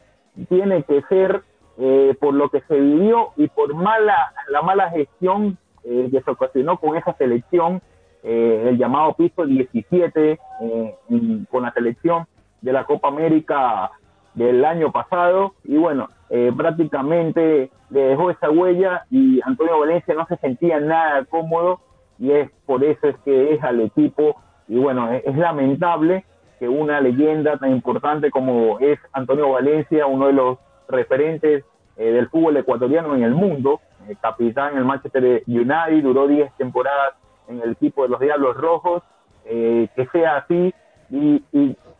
[0.49, 1.43] tiene que ser
[1.77, 6.31] eh, por lo que se vivió y por mala la mala gestión eh, que se
[6.31, 7.81] ocasionó con esa selección
[8.29, 10.37] eh, el llamado piso 17
[11.49, 12.25] con la selección
[12.61, 13.91] de la Copa América
[14.33, 15.53] del año pasado.
[15.63, 21.25] Y bueno, eh, prácticamente le dejó esa huella y Antonio Valencia no se sentía nada
[21.25, 21.79] cómodo
[22.19, 24.35] y es por eso es que deja al equipo.
[24.67, 26.25] Y bueno, es, lamentable
[26.59, 30.57] que una leyenda tan importante como es Antonio Valencia, uno de los
[30.89, 31.63] referentes
[31.95, 36.51] eh, del fútbol ecuatoriano en el mundo, eh, capitán en el Manchester United, duró 10
[36.57, 37.13] temporadas
[37.47, 39.03] en el equipo de los Diablos Rojos,
[39.43, 40.73] que sea así
[41.09, 41.43] y,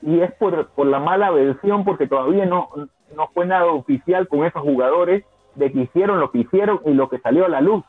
[0.01, 2.69] y es por, por la mala versión, porque todavía no,
[3.15, 5.23] no fue nada oficial con esos jugadores
[5.55, 7.83] de que hicieron lo que hicieron y lo que salió a la luz.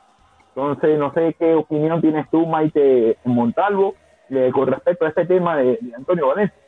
[0.54, 3.94] Entonces, no sé qué opinión tienes tú, Maite Montalvo,
[4.52, 6.58] con respecto a este tema de, de Antonio Valencia.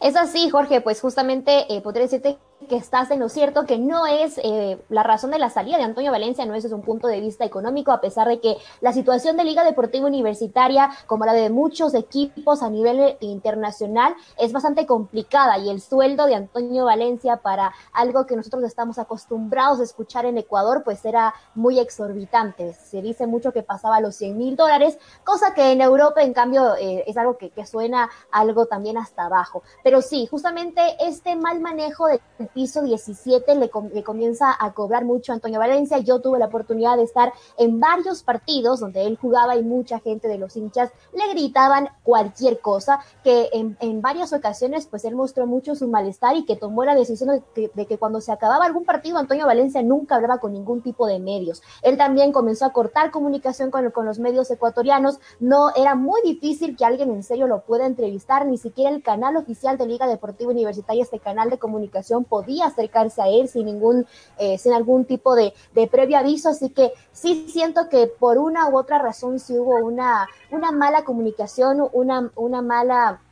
[0.00, 2.36] Es así, Jorge, pues justamente eh, podría decirte
[2.68, 5.84] que estás en lo cierto, que no es eh, la razón de la salida de
[5.84, 8.92] Antonio Valencia, no es desde un punto de vista económico, a pesar de que la
[8.92, 14.52] situación de Liga Deportiva Universitaria, como la de muchos equipos a nivel eh, internacional, es
[14.52, 19.84] bastante complicada y el sueldo de Antonio Valencia para algo que nosotros estamos acostumbrados a
[19.84, 22.72] escuchar en Ecuador, pues era muy exorbitante.
[22.72, 26.74] Se dice mucho que pasaba los 100 mil dólares, cosa que en Europa, en cambio,
[26.76, 29.62] es algo que, que suena algo también hasta abajo.
[29.84, 32.08] Pero sí, justamente este mal manejo
[32.46, 33.70] piso 17 le,
[34.02, 35.98] comienza a cobrar mucho a Antonio Valencia.
[35.98, 40.28] Yo tuve la oportunidad de estar en varios partidos donde él jugaba y mucha gente
[40.28, 45.74] de los hinchas le gritaban cualquier cosa, que en, varias ocasiones pues él mostró mucho
[45.74, 49.46] su malestar y que tomó la decisión de que, cuando se acababa algún partido Antonio
[49.46, 51.62] Valencia nunca hablaba con ningún tipo de medios.
[51.82, 55.18] Él también comenzó a cortar comunicación con, con los medios ecuatorianos.
[55.40, 59.36] No era muy difícil que alguien en serio lo pueda entrevistar, ni siquiera el canal
[59.36, 64.06] oficial de Liga Deportiva Universitaria, este canal de comunicación, podía acercarse a él sin ningún,
[64.36, 66.50] eh, sin algún tipo de, de, previo aviso.
[66.50, 71.02] Así que sí siento que por una u otra razón sí hubo una, una mala
[71.04, 73.22] comunicación, una, una mala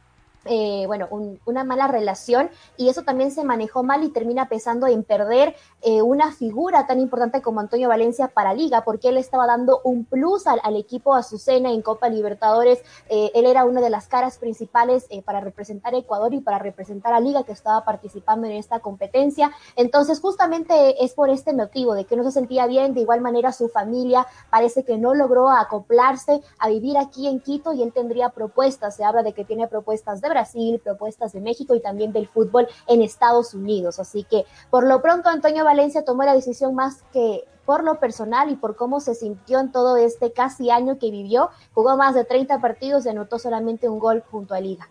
[0.47, 1.09] eh, bueno,
[1.47, 6.03] una mala relación y eso también se manejó mal y termina pesando en perder eh,
[6.03, 10.47] una figura tan importante como Antonio Valencia para Liga, porque él estaba dando un plus
[10.47, 12.83] al, equipo Azucena en Copa Libertadores.
[13.09, 17.13] Eh, él era una de las caras principales para representar a Ecuador y para representar
[17.13, 19.53] a Liga que estaba participando en esta competencia.
[19.77, 22.95] Entonces, justamente es por este motivo de que no se sentía bien.
[22.95, 27.73] De igual manera, su familia parece que no logró acoplarse a vivir aquí en Quito
[27.73, 28.97] y él tendría propuestas.
[28.97, 32.67] Se habla de que tiene propuestas de Brasil, propuestas de México y también del fútbol
[32.89, 34.01] en Estados Unidos.
[34.01, 38.51] Así que por lo pronto Antonio Valencia tomó la decisión más que por lo personal
[38.51, 41.51] y por cómo se sintió en todo este casi año que vivió.
[41.73, 44.89] Jugó más de 30 partidos y anotó solamente un gol junto a Liga.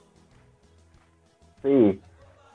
[1.61, 2.01] Sí,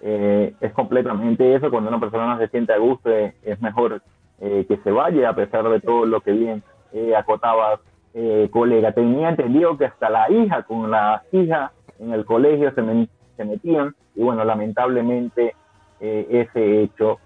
[0.01, 1.71] eh, es completamente eso.
[1.71, 4.03] Cuando una persona se siente a gusto, eh, es mejor
[4.41, 6.63] eh, que se vaya, a pesar de todo lo que bien
[7.17, 7.81] acotaba
[8.51, 8.91] colega.
[8.91, 13.95] Tenía entendido que hasta la hija, con la hija en el colegio se, se metían
[14.15, 15.55] y bueno, lamentablemente
[16.01, 17.19] eh, ese hecho.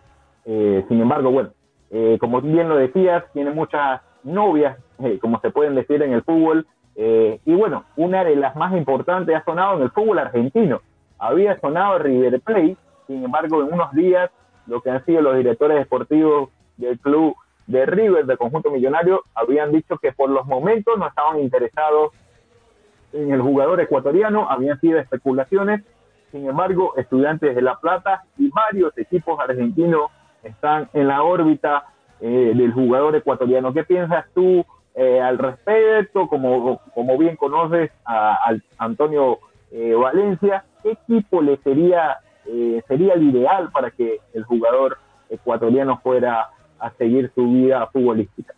[0.44, 1.50] Eh, sin embargo, bueno,
[1.90, 4.78] eh, como bien lo decías, tiene muchas novias,
[5.20, 9.42] como se pueden decir en el fútbol, y bueno, una de las más importantes ha
[9.44, 10.80] sonado en el fútbol argentino.
[11.18, 14.30] Había sonado River Plate, sin embargo, en unos días,
[14.66, 17.34] lo que han sido los directores deportivos del club
[17.66, 22.12] de River, del conjunto millonario, habían dicho que por los momentos no estaban interesados
[23.12, 25.82] en el jugador ecuatoriano, habían sido especulaciones,
[26.30, 30.10] sin embargo, estudiantes de La Plata y varios equipos argentinos
[30.42, 31.84] están en la órbita
[32.20, 33.74] eh, del jugador ecuatoriano.
[33.74, 36.28] ¿Qué piensas tú eh, al respecto?
[36.28, 38.38] Como, como bien conoces a,
[38.78, 42.18] Antonio eh, Valencia, ¿qué equipo le sería,
[42.88, 44.96] sería el ideal para que el jugador
[45.28, 46.48] ecuatoriano fuera
[46.78, 48.54] a seguir su vida futbolística?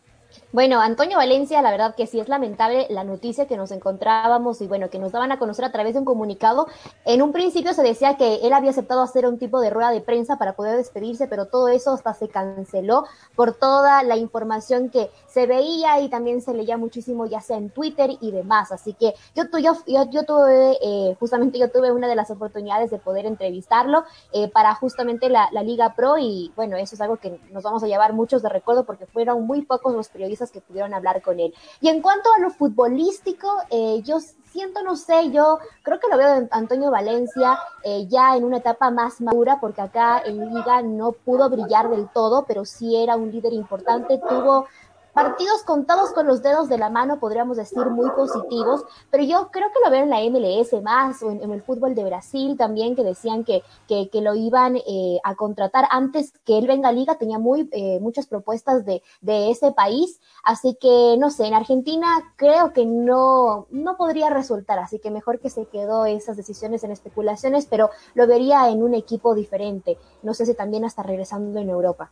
[0.53, 4.66] Bueno, Antonio Valencia, la verdad que sí es lamentable la noticia que nos encontrábamos y
[4.66, 6.66] bueno, que nos daban a conocer a través de un comunicado.
[7.05, 10.01] En un principio se decía que él había aceptado hacer un tipo de rueda de
[10.01, 15.11] prensa para poder despedirse, pero todo eso hasta se canceló por toda la información que
[15.27, 18.73] se veía y también se leía muchísimo ya sea en Twitter y demás.
[18.73, 24.05] Así que yo, tuve, eh, justamente yo tuve una de las oportunidades de poder entrevistarlo
[24.33, 27.83] eh, para justamente la, la Liga Pro y bueno, eso es algo que nos vamos
[27.83, 31.40] a llevar muchos de recuerdo porque fueron muy pocos los periodistas que pudieron hablar con
[31.40, 31.54] él.
[31.80, 36.16] Y en cuanto a lo futbolístico, eh, yo siento, no sé, yo creo que lo
[36.16, 40.82] veo de Antonio Valencia eh, ya en una etapa más madura, porque acá en Liga
[40.82, 44.66] no pudo brillar del todo, pero sí era un líder importante, tuvo
[45.14, 49.68] partidos contados con los dedos de la mano, podríamos decir, muy positivos, pero yo creo
[49.68, 53.05] que lo veo en la MLS más o en, el fútbol de Brasil también, que
[53.05, 57.38] decían que, que, lo iban eh, a contratar antes que él venga a Liga, tenía
[57.38, 62.72] muy, eh, muchas propuestas de, de ese país, así que no sé, en Argentina creo
[62.72, 67.66] que no, no podría resultar, así que mejor que se quedó esas decisiones en especulaciones,
[67.66, 72.11] pero lo vería en un equipo diferente, no sé si también hasta regresando en Europa.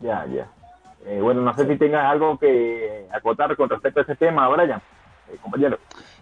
[0.00, 0.52] Ya, ya.
[1.06, 4.82] Eh, bueno, no sé si tengas algo que acotar con respecto a ese tema, Brian,
[5.32, 5.78] eh, compañero.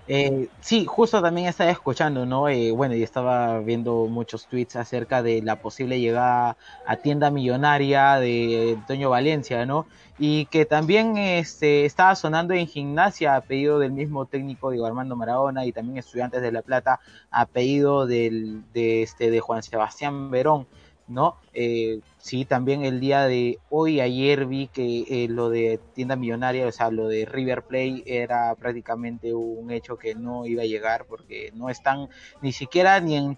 [0.06, 2.48] Eh, sí, justo también estaba escuchando, ¿no?
[2.48, 8.16] Eh, bueno, y estaba viendo muchos tweets acerca de la posible llegada a tienda millonaria
[8.16, 9.86] de Antonio Valencia, ¿no?
[10.18, 15.16] Y que también este, estaba sonando en gimnasia a pedido del mismo técnico Diego Armando
[15.16, 20.30] Maradona y también estudiantes de La Plata a pedido del, de, este, de Juan Sebastián
[20.30, 20.66] Verón.
[21.08, 21.36] ¿no?
[21.52, 26.66] Eh, sí, también el día de hoy, ayer vi que eh, lo de tienda millonaria,
[26.66, 31.04] o sea, lo de River Play era prácticamente un hecho que no iba a llegar
[31.04, 32.08] porque no están
[32.40, 33.36] ni siquiera ni en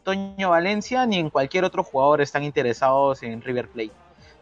[0.49, 3.91] Valencia ni en cualquier otro jugador están interesados en River Play.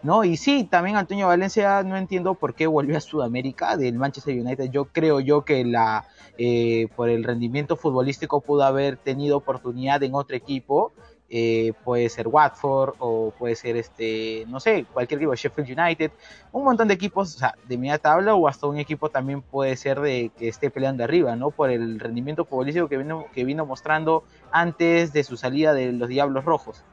[0.02, 0.24] ¿no?
[0.24, 4.70] Y sí, también Antonio Valencia no entiendo por qué volvió a Sudamérica del Manchester United.
[4.70, 10.14] Yo creo yo que la eh, por el rendimiento futbolístico pudo haber tenido oportunidad en
[10.14, 10.92] otro equipo
[11.30, 16.10] eh, puede ser Watford o puede ser este, no sé, cualquier equipo, Sheffield United,
[16.52, 20.30] un montón de equipos, de media tabla o hasta un equipo también puede ser de
[20.36, 21.50] que esté peleando arriba, ¿no?
[21.50, 26.08] Por el rendimiento futbolístico que vino, que vino mostrando antes de su salida de los
[26.08, 26.84] Diablos Rojos.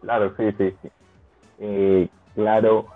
[0.00, 0.88] Claro, sí, sí, sí.
[1.60, 2.86] Eh, claro.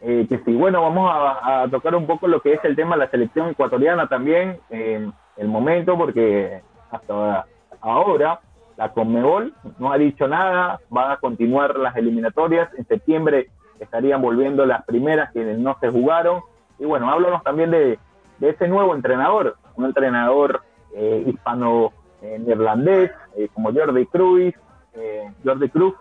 [0.00, 3.04] Eh, que sí, bueno, vamos a, tocar un poco lo que es el tema de
[3.04, 7.46] la selección ecuatoriana también, el momento, porque hasta ahora
[7.80, 8.40] ahora.
[8.76, 12.70] La Conmebol no ha dicho nada, van a continuar las eliminatorias.
[12.78, 16.40] En septiembre estarían volviendo las primeras quienes no se jugaron.
[16.78, 17.98] Y bueno, háblanos también de,
[18.40, 20.62] ese nuevo entrenador, un entrenador
[20.94, 24.54] eh, hispano-neerlandés, eh, como Jordi Cruz.
[24.94, 25.94] Eh, Jordi Cruz.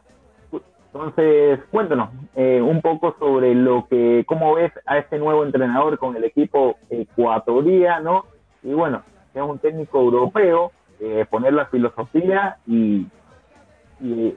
[0.93, 6.23] Entonces, cuéntanos un poco sobre lo que, cómo ves a este nuevo entrenador con el
[6.23, 8.25] equipo ecuatoriano.
[8.63, 13.07] Y bueno, es un técnico europeo, eh, poner la filosofía y,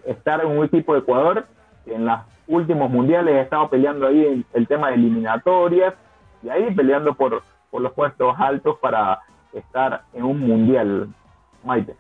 [0.05, 1.47] estar en un equipo de Ecuador
[1.85, 5.95] que en los últimos mundiales ha estado peleando ahí el, tema de eliminatorias
[6.43, 9.21] y ahí peleando por, por los puestos altos para
[9.53, 11.09] estar en un mundial,
[11.63, 11.95] Maite.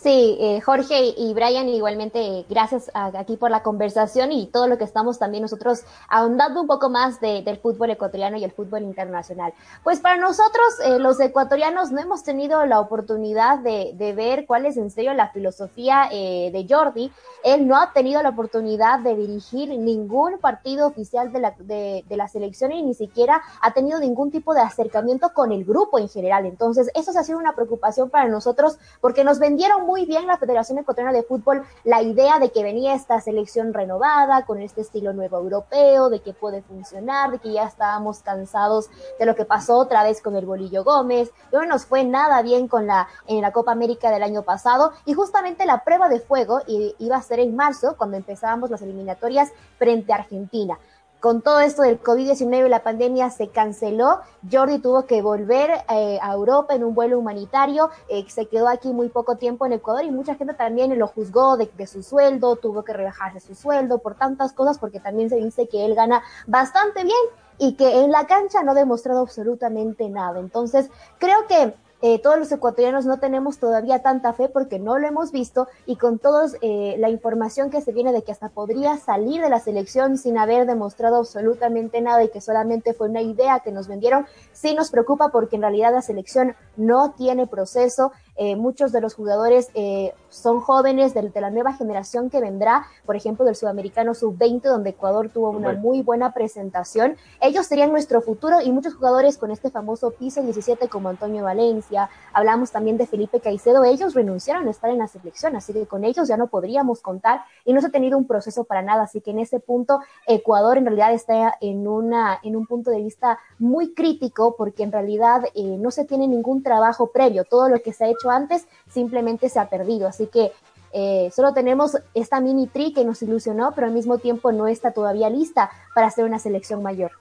[0.00, 4.84] Sí, eh, Jorge y Brian, igualmente, gracias aquí por la conversación y todo lo que
[4.84, 9.52] estamos también nosotros ahondando un poco más del fútbol ecuatoriano y el fútbol internacional.
[9.82, 14.76] Pues para nosotros, eh, los ecuatorianos, no hemos tenido la oportunidad de, ver cuál es
[14.76, 17.10] en serio la filosofía eh, de Jordi.
[17.42, 22.16] Él no ha tenido la oportunidad de dirigir ningún partido oficial de la, de, de
[22.16, 26.08] la selección y ni siquiera ha tenido ningún tipo de acercamiento con el grupo en
[26.08, 26.46] general.
[26.46, 30.76] Entonces, eso ha sido una preocupación para nosotros porque nos vendieron muy bien la Federación
[30.76, 35.38] Ecuatoriana de Fútbol la idea de que venía esta selección renovada, con este estilo nuevo
[35.38, 40.04] europeo, de que puede funcionar, de que ya estábamos cansados de lo que pasó otra
[40.04, 43.72] vez con el Bolillo Gómez, no nos fue nada bien con la, en la Copa
[43.72, 47.96] América del año pasado, y justamente la prueba de fuego iba a ser en marzo,
[47.96, 50.78] cuando empezábamos las eliminatorias frente a Argentina
[51.20, 54.20] con todo esto del COVID-19 y la pandemia se canceló.
[54.50, 57.90] Jordi tuvo que volver eh, a Europa en un vuelo humanitario.
[58.08, 61.56] Eh, se quedó aquí muy poco tiempo en Ecuador y mucha gente también lo juzgó
[61.56, 65.68] de, su sueldo, tuvo que rebajarse su sueldo por tantas cosas porque también se dice
[65.68, 67.16] que él gana bastante bien
[67.58, 70.38] y que en la cancha no ha demostrado absolutamente nada.
[70.38, 75.08] Entonces, creo que eh, todos los ecuatorianos no tenemos todavía tanta fe porque no lo
[75.08, 78.96] hemos visto y con toda eh, la información que se viene de que hasta podría
[78.98, 83.60] salir de la selección sin haber demostrado absolutamente nada y que solamente fue una idea
[83.60, 88.54] que nos vendieron, sí nos preocupa porque en realidad la selección no tiene proceso eh,
[88.54, 93.44] muchos de los jugadores eh, son jóvenes de, la nueva generación que vendrá, por ejemplo,
[93.44, 97.16] del Sudamericano Sub-20, donde Ecuador tuvo una muy buena presentación.
[97.40, 102.10] Ellos serían nuestro futuro y muchos jugadores con este famoso piso 17 como Antonio Valencia.
[102.32, 103.82] Hablamos también de Felipe Caicedo.
[103.82, 107.42] Ellos renunciaron a estar en la selección, así que con ellos ya no podríamos contar
[107.64, 109.02] y no se ha tenido un proceso para nada.
[109.02, 113.02] Así que en ese punto, Ecuador en realidad está en, una, en un punto de
[113.02, 117.44] vista muy crítico porque en realidad eh, no se tiene ningún trabajo previo.
[117.44, 120.08] Todo lo que se ha hecho antes simplemente se ha perdido.
[120.08, 120.52] Así que
[120.92, 124.92] eh, solo tenemos esta mini tri que nos ilusionó, pero al mismo tiempo no está
[124.92, 127.12] todavía lista para hacer una selección mayor.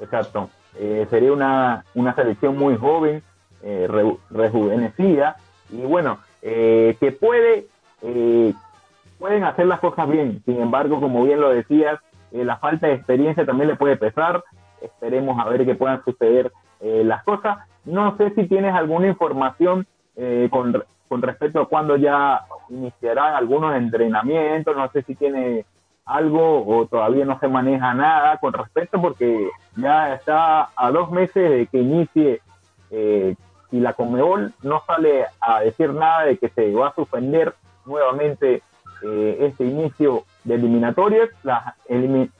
[0.00, 0.50] Exacto.
[0.78, 3.22] Eh, sería una, una, selección muy joven,
[3.62, 3.88] eh,
[4.30, 5.36] rejuvenecida,
[5.68, 7.66] y bueno, que puede,
[9.18, 10.42] pueden hacer las cosas bien.
[10.44, 12.00] Sin embargo, como bien lo decías,
[12.32, 14.42] eh, la falta de experiencia también le puede pesar.
[14.80, 17.58] Esperemos a ver qué puedan suceder eh, las cosas.
[17.84, 23.74] No sé si tienes alguna información eh, con, con respecto a cuándo ya iniciarán algunos
[23.76, 25.64] entrenamientos, no sé si tiene
[26.04, 31.50] algo o todavía no se maneja nada con respecto porque ya está a dos meses
[31.50, 32.40] de que inicie
[32.90, 33.36] eh,
[33.70, 37.54] y la Conmebol no sale a decir nada de que se va a suspender
[37.86, 38.62] nuevamente
[39.02, 41.74] eh, este inicio de eliminatorias, las,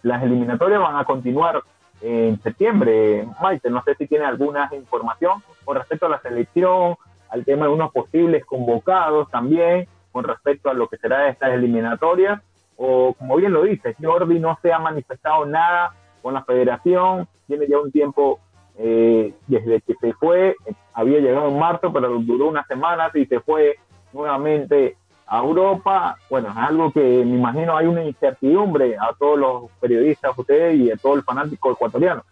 [0.02, 1.62] las eliminatorias van a continuar
[2.00, 3.26] en septiembre.
[3.40, 6.96] Maite, no sé si tiene alguna información con respecto a la selección,
[7.28, 12.40] al tema de unos posibles convocados también, con respecto a lo que será estas eliminatorias
[12.82, 17.68] o como bien lo dice, Jordi no se ha manifestado nada con la federación, tiene
[17.68, 18.40] ya un tiempo
[18.78, 20.56] eh, desde que se fue,
[20.94, 23.76] había llegado en marzo, pero duró unas semanas y se fue
[24.14, 24.96] nuevamente
[25.30, 26.18] a Europa.
[26.28, 30.90] Bueno, es algo que me imagino hay una incertidumbre a todos los periodistas, ustedes y
[30.90, 32.24] a todo el fanático ecuatoriano.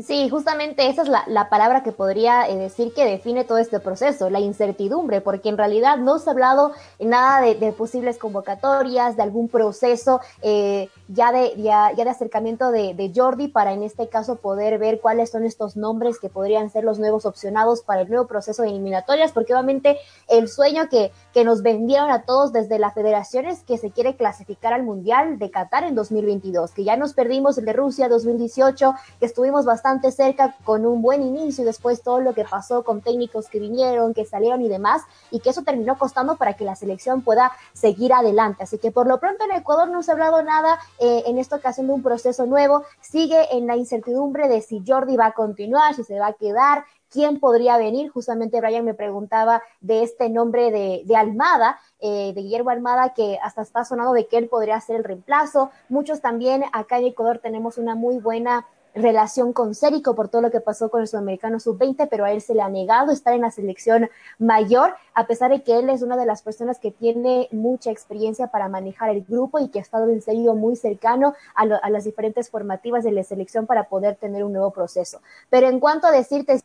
[0.00, 3.80] Sí, justamente esa es la, la palabra que podría eh, decir que define todo este
[3.80, 6.70] proceso, la incertidumbre, porque en realidad no se ha hablado
[7.00, 12.94] nada de, posibles convocatorias, de algún proceso eh, ya, de, ya, ya, de acercamiento de,
[12.94, 16.84] de, Jordi para en este caso poder ver cuáles son estos nombres que podrían ser
[16.84, 21.42] los nuevos opcionados para el nuevo proceso de eliminatorias, porque obviamente el sueño que, que
[21.42, 25.50] nos vendieron a todos desde la federación es que se quiere clasificar al Mundial de
[25.50, 30.54] Qatar en 2022, que ya nos perdimos el de Rusia 2018, que estuvimos bastante cerca
[30.64, 34.24] con un buen inicio y después todo lo que pasó con técnicos que vinieron, que
[34.24, 38.64] salieron y demás, y que eso terminó costando para que la selección pueda seguir adelante.
[38.64, 41.56] Así que por lo pronto en Ecuador no se ha hablado nada eh, en esta
[41.56, 45.94] ocasión de un proceso nuevo, sigue en la incertidumbre de si Jordi va a continuar,
[45.94, 48.10] si se va a quedar, quién podría venir.
[48.10, 53.38] Justamente Brian me preguntaba de este nombre de, de Almada, eh, de Guillermo Almada, que
[53.42, 55.70] hasta está sonado de que él podría ser el reemplazo.
[55.88, 60.50] Muchos también acá en Ecuador tenemos una muy buena relación con Cérico por todo lo
[60.50, 63.42] que pasó con el sudamericano sub-20, pero a él se le ha negado estar en
[63.42, 64.08] la selección
[64.38, 68.48] mayor, a pesar de que él es una de las personas que tiene mucha experiencia
[68.48, 71.90] para manejar el grupo y que ha estado en serio muy cercano a, lo, a
[71.90, 75.20] las diferentes formativas de la selección para poder tener un nuevo proceso.
[75.50, 76.60] Pero en cuanto a decirte...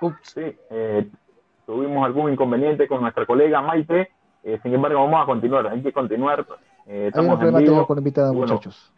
[0.00, 0.30] Ups.
[0.34, 1.10] Sí, eh,
[1.66, 4.10] tuvimos algún inconveniente con nuestra colega Maite,
[4.44, 6.46] eh, sin embargo vamos a continuar, hay que continuar.
[6.86, 8.92] Eh, estamos Hay un problema técnico con invitada, bueno, muchachos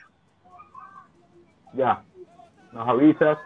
[1.73, 2.03] ya,
[2.73, 3.39] nos avisas.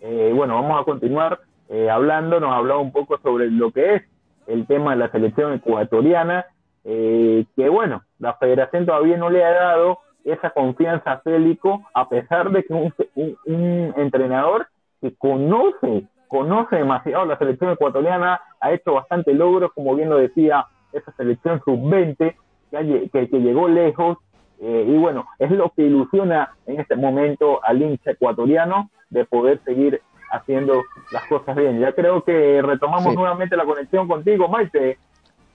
[0.00, 3.94] Eh, bueno, vamos a continuar eh, hablando, nos ha hablado un poco sobre lo que
[3.96, 4.02] es
[4.46, 6.46] el tema de la selección ecuatoriana,
[6.84, 12.08] eh, que bueno, la federación todavía no le ha dado esa confianza a Célico, a
[12.08, 14.68] pesar de que un, un, un entrenador
[15.00, 20.66] que conoce, conoce demasiado la selección ecuatoriana, ha hecho bastante logros, como bien lo decía
[20.92, 22.34] esa selección sub-20,
[22.70, 24.18] que, que, que llegó lejos,
[24.60, 29.60] eh, y bueno, es lo que ilusiona en este momento al hincha ecuatoriano de poder
[29.64, 30.00] seguir
[30.30, 30.82] haciendo
[31.12, 31.78] las cosas bien.
[31.80, 33.16] Ya creo que retomamos sí.
[33.16, 34.98] nuevamente la conexión contigo, Maite.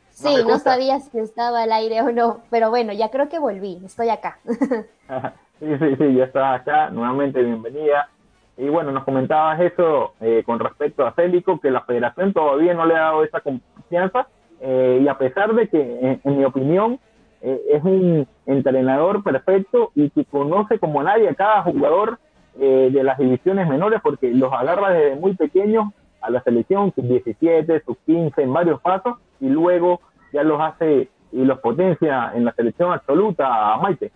[0.10, 3.39] Sí, no, no sabía si estaba al aire o no, pero bueno, ya creo que
[3.39, 4.39] volví, estoy acá.
[4.45, 8.10] sí, sí, sí, ya estás acá, nuevamente bienvenida.
[8.58, 12.86] Y bueno, nos comentabas eso eh, con respecto a Célico, que la federación todavía no
[12.86, 14.28] le ha dado esa confianza,
[14.60, 16.99] eh, y a pesar de que, en, en mi opinión,
[17.42, 22.20] eh, es un entrenador perfecto y que conoce como nadie a cada jugador
[22.60, 27.08] eh, de las divisiones menores porque los agarra desde muy pequeños a la selección, sus
[27.08, 32.46] 17, sus 15, en varios pasos y luego ya los hace y los potencia en
[32.46, 34.12] la selección absoluta a Maite.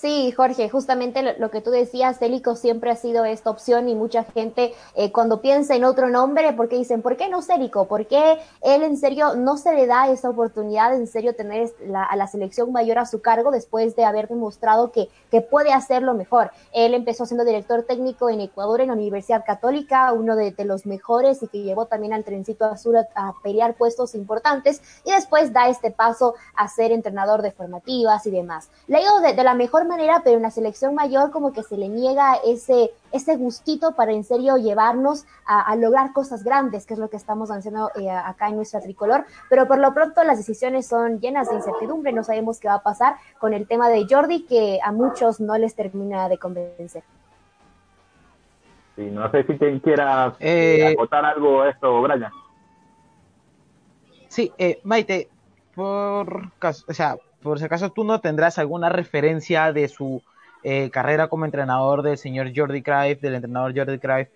[0.00, 4.22] Sí, Jorge, justamente lo, que tú decías, Célico siempre ha sido esta opción y mucha
[4.22, 7.86] gente eh, cuando piensa en otro nombre, porque dicen, ¿por qué no Célico?
[7.86, 11.72] ¿Por qué él en serio no se le da esa oportunidad de en serio tener
[11.84, 15.72] la, a la selección mayor a su cargo después de haber demostrado que, que puede
[15.72, 16.52] hacerlo mejor?
[16.72, 21.42] Él empezó siendo director técnico en Ecuador en la Universidad Católica, uno de, los mejores
[21.42, 25.68] y que llevó también al trencito azul a, a, pelear puestos importantes y después da
[25.68, 28.68] este paso a ser entrenador de formativas y demás.
[28.86, 31.62] Le ha ido de, de la mejor manera, pero en la selección mayor como que
[31.64, 36.86] se le niega ese, ese gustito para en serio llevarnos a, a lograr cosas grandes,
[36.86, 39.24] que es lo que estamos haciendo eh, acá en nuestra tricolor.
[39.50, 42.82] Pero por lo pronto las decisiones son llenas de incertidumbre, no sabemos qué va a
[42.82, 47.02] pasar con el tema de Jordi, que a muchos no les termina de convencer.
[48.96, 52.32] Sí, no sé si te quieras eh, acotar algo a esto, Brian.
[54.28, 55.28] Sí, eh, Maite,
[55.74, 60.22] por caso, o sea, por si acaso tú no tendrás alguna referencia de su
[60.64, 64.28] eh, carrera como entrenador del señor Jordi Cruyff, del entrenador Jordi Cruyff,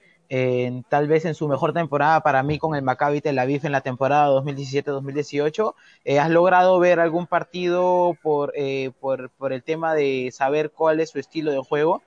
[0.88, 3.82] tal vez en su mejor temporada para mí con el Maccabi Tel Aviv en la
[3.82, 5.74] temporada 2017-2018.
[6.04, 11.00] Eh, ¿Has logrado ver algún partido por, eh, por, por el tema de saber cuál
[11.00, 12.02] es su estilo de juego?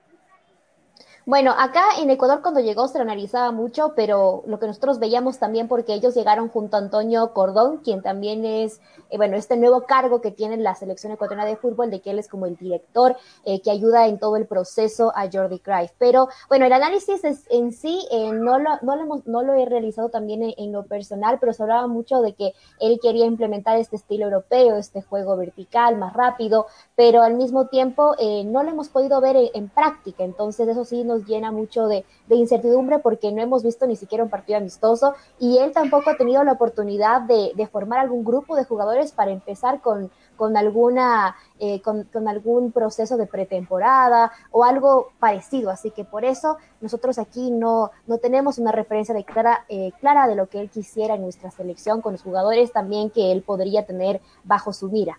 [1.28, 5.40] Bueno, acá en Ecuador cuando llegó se lo analizaba mucho, pero lo que nosotros veíamos
[5.40, 9.86] también porque ellos llegaron junto a Antonio Cordón, quien también es, eh, bueno, este nuevo
[9.86, 13.16] cargo que tiene la selección ecuatoriana de fútbol, de que él es como el director
[13.44, 15.90] eh, que ayuda en todo el proceso a Jordi Cruyff.
[15.98, 19.66] Pero bueno, el análisis es, en sí eh, no, lo, no, lo no lo he
[19.66, 23.96] realizado también en, lo personal, pero se hablaba mucho de que él quería implementar este
[23.96, 28.14] estilo europeo, este juego vertical, más rápido, pero al mismo tiempo
[28.44, 30.22] no lo hemos podido ver en, en práctica.
[30.22, 34.30] Entonces, eso sí nos llena mucho de, incertidumbre porque no hemos visto ni siquiera un
[34.30, 39.12] partido amistoso y él tampoco ha tenido la oportunidad de, formar algún grupo de jugadores
[39.12, 45.70] para empezar con, con alguna eh, con, algún proceso de pretemporada o algo parecido.
[45.70, 50.28] Así que por eso nosotros aquí no, no tenemos una referencia de clara, eh, clara
[50.28, 53.86] de lo que él quisiera en nuestra selección con los jugadores también que él podría
[53.86, 55.18] tener bajo su mira.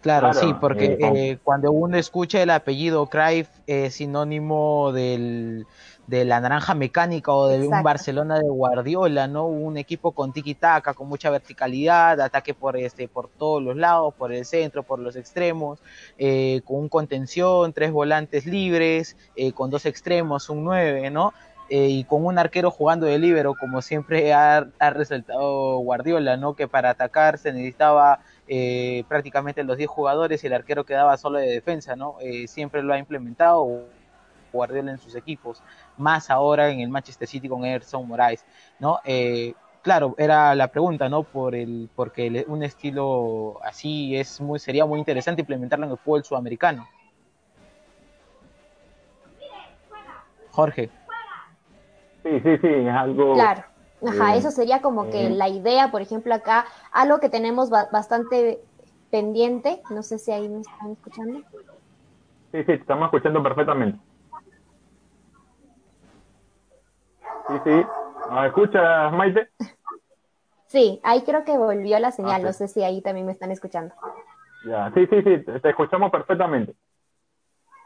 [0.00, 5.66] Claro, sí, porque eh, cuando uno escucha el apellido Cruyff es sinónimo del,
[6.06, 9.46] de la naranja mecánica o de un Barcelona de Guardiola, ¿no?
[9.46, 14.32] Un equipo con tiki-taka, con mucha verticalidad, ataque por este, por todos los lados, por
[14.32, 15.80] el centro, por los extremos,
[16.18, 21.34] eh, con un contención, tres volantes libres, eh, con dos extremos, un nueve, ¿no?
[21.70, 26.54] Y con un arquero jugando de libero, como siempre ha, ha resaltado Guardiola, ¿no?
[26.54, 31.38] Que para atacar se necesitaba eh, prácticamente los 10 jugadores y el arquero quedaba solo
[31.38, 32.16] de defensa, ¿no?
[32.20, 33.84] Eh, siempre lo ha implementado
[34.52, 35.62] Guardiola en sus equipos,
[35.96, 38.44] más ahora en el Manchester City con Erson Moraes,
[38.80, 38.98] ¿no?
[39.04, 41.22] Eh, claro, era la pregunta, ¿no?
[41.22, 46.24] Por el, porque un estilo así es muy, sería muy interesante implementarlo en el fútbol
[46.24, 46.88] sudamericano.
[50.50, 50.90] Jorge.
[52.22, 53.34] Sí, sí, sí, es algo.
[53.34, 53.64] Claro
[54.06, 58.60] Ajá, eso sería como que la idea, por ejemplo, acá, algo que tenemos bastante
[59.10, 61.40] pendiente, no sé si ahí me están escuchando.
[62.52, 63.98] Sí, sí, estamos escuchando perfectamente.
[67.48, 67.86] Sí, sí.
[68.30, 69.48] ¿Me escuchas, Maite?
[70.66, 73.92] Sí, ahí creo que volvió la señal, no sé si ahí también me están escuchando.
[74.64, 76.76] Ya, sí, sí, sí, te escuchamos perfectamente.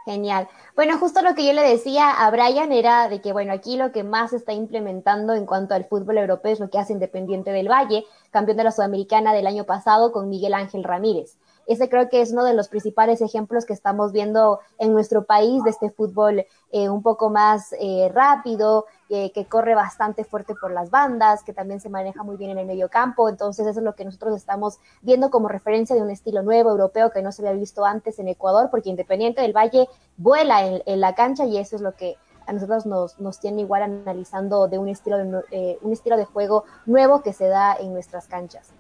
[0.05, 0.49] Genial.
[0.77, 3.91] Bueno, justo lo que yo le decía a Brian era de que, bueno, aquí lo
[3.91, 7.53] que más se está implementando en cuanto al fútbol europeo es lo que hace Independiente
[7.53, 11.39] del Valle, campeón de la Sudamericana del año pasado con Miguel Ángel Ramírez.
[11.67, 15.63] Ese creo que es uno de los principales ejemplos que estamos viendo en nuestro país
[15.65, 20.71] de este fútbol eh, un poco más eh, rápido, eh, que corre bastante fuerte por
[20.71, 23.29] las bandas, que también se maneja muy bien en el medio campo.
[23.29, 27.11] Entonces eso es lo que nosotros estamos viendo como referencia de un estilo nuevo europeo
[27.11, 31.15] que no se había visto antes en Ecuador, porque Independiente del Valle vuela en, la
[31.15, 34.89] cancha y eso es lo que a nosotros nos, nos tiene igual analizando de un
[34.89, 38.73] estilo de, un estilo de juego nuevo que se da en nuestras canchas.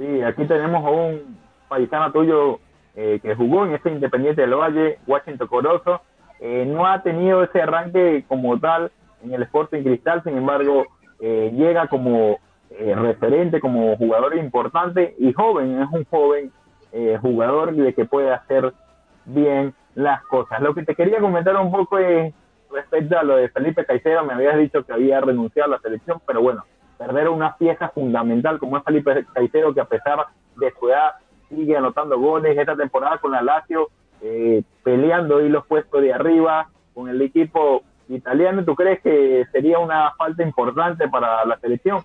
[0.00, 1.36] Sí, aquí tenemos a un
[1.68, 2.58] paisano tuyo
[2.96, 6.00] eh, que jugó en este Independiente del Valle, Washington Corozo.
[6.40, 8.90] Eh, no ha tenido ese arranque como tal
[9.22, 10.86] en el Sporting Cristal, sin embargo,
[11.20, 12.38] eh, llega como
[12.70, 16.50] referente, como jugador importante y joven, es un joven
[17.20, 18.72] jugador de que puede hacer
[19.26, 20.62] bien las cosas.
[20.62, 22.32] Lo que te quería comentar un poco es
[22.72, 26.22] respecto a lo de Felipe Caicedo, me habías dicho que había renunciado a la selección,
[26.26, 26.64] pero bueno,
[27.00, 30.26] perder una pieza fundamental como es Felipe Caicedo, que a pesar
[30.56, 31.12] de su edad
[31.48, 33.88] sigue anotando goles esta temporada con la Lazio,
[34.20, 38.66] eh, peleando ahí los puestos de arriba con el equipo italiano.
[38.66, 42.04] ¿Tú crees que sería una falta importante para la selección?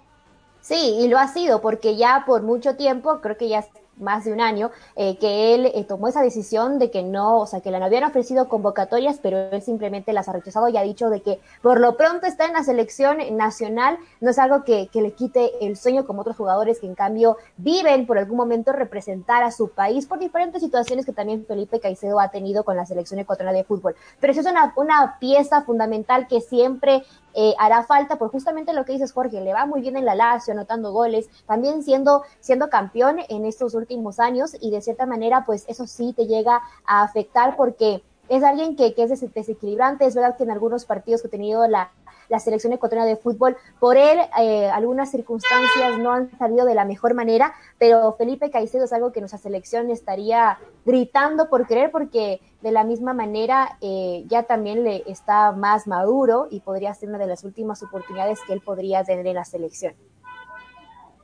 [0.62, 3.66] Sí, y lo ha sido, porque ya por mucho tiempo, creo que ya
[3.98, 7.48] más de un año, eh, que él eh, tomó esa decisión de que no, o
[7.48, 11.10] sea, que le habían ofrecido convocatorias, pero él simplemente las ha rechazado y ha dicho
[11.10, 15.02] de que por lo pronto está en la selección nacional, no es algo que, que
[15.02, 19.44] le quite el sueño como otros jugadores que en cambio viven por algún momento representar
[19.44, 23.20] a su país por diferentes situaciones que también Felipe Caicedo ha tenido con la selección
[23.20, 23.96] ecuatoriana de fútbol.
[24.20, 27.04] Pero eso es una, una pieza fundamental que siempre
[27.36, 30.16] eh, hará falta por justamente lo que dices, Jorge, le va muy bien en la
[30.16, 35.44] Lazio, anotando goles, también siendo, siendo campeón en estos últimos años y de cierta manera,
[35.46, 40.16] pues eso sí te llega a afectar porque es alguien que, que es desequilibrante, es
[40.16, 41.92] verdad que en algunos partidos que he tenido la,
[42.30, 43.56] la selección ecuatoriana de fútbol.
[43.80, 48.86] Por él, eh, algunas circunstancias no han salido de la mejor manera, pero Felipe Caicedo
[48.86, 54.24] es algo que nuestra selección estaría gritando por querer, porque de la misma manera eh,
[54.28, 58.54] ya también le está más maduro y podría ser una de las últimas oportunidades que
[58.54, 59.94] él podría tener en la selección.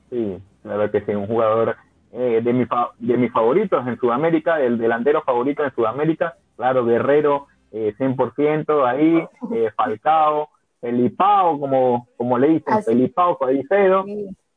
[0.09, 1.77] Sí, claro que sí, un jugador
[2.11, 2.65] eh, de, mi
[2.99, 9.25] de mis favoritos en Sudamérica, el delantero favorito en Sudamérica, claro, Guerrero eh, 100% ahí,
[9.53, 10.49] eh, Falcao,
[10.81, 12.91] Felipao, como, como le dicen, Así.
[12.91, 14.03] Felipao Codicedo.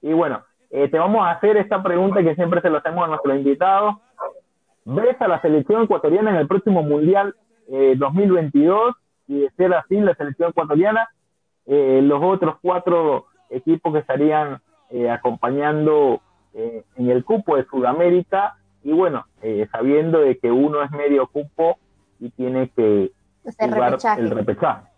[0.01, 3.09] Y bueno, eh, te vamos a hacer esta pregunta que siempre se lo hacemos a
[3.09, 3.97] nuestros invitados.
[4.85, 7.37] ¿Ves a la selección ecuatoriana en el próximo Mundial
[7.69, 8.91] 2022?
[8.91, 11.09] Eh, y de ser así, la selección ecuatoriana,
[11.67, 14.61] eh, los otros cuatro equipos que estarían
[15.11, 16.21] acompañando
[16.53, 19.25] en el cupo de Sudamérica y bueno,
[19.73, 21.79] sabiendo de que uno es medio cupo
[22.21, 23.11] y tiene que
[23.59, 24.94] jugar el repechaje.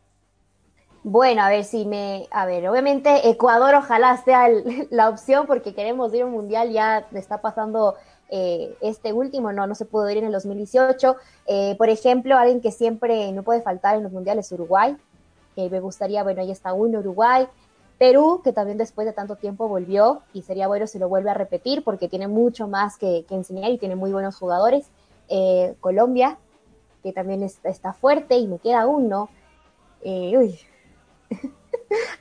[1.08, 4.48] Bueno, a ver si me, a ver, obviamente Ecuador ojalá sea
[4.90, 7.94] la opción porque queremos ir a un mundial, ya está pasando
[8.28, 11.14] eh, este último, no, no se pudo ir en el 2018.
[11.46, 14.96] Eh, por ejemplo, alguien que siempre no puede faltar en los mundiales, Uruguay.
[15.54, 17.46] que me gustaría, bueno, ahí está uno, Uruguay.
[17.98, 21.34] Perú, que también después de tanto tiempo volvió y sería bueno si lo vuelve a
[21.34, 24.88] repetir porque tiene mucho más que, enseñar y tiene muy buenos jugadores.
[25.28, 26.36] Eh, Colombia,
[27.04, 29.28] que también está, fuerte y me queda uno.
[30.02, 30.58] uy,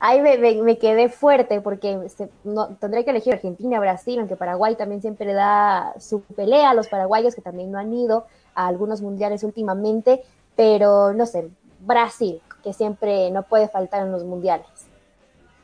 [0.00, 1.98] Ahí me, quedé fuerte porque
[2.44, 6.88] no, tendré que elegir Argentina, Brasil, aunque Paraguay también siempre da su pelea a los
[6.88, 10.22] paraguayos que también no han ido a algunos mundiales últimamente,
[10.54, 11.48] pero no sé,
[11.80, 14.66] Brasil, que siempre no puede faltar en los mundiales.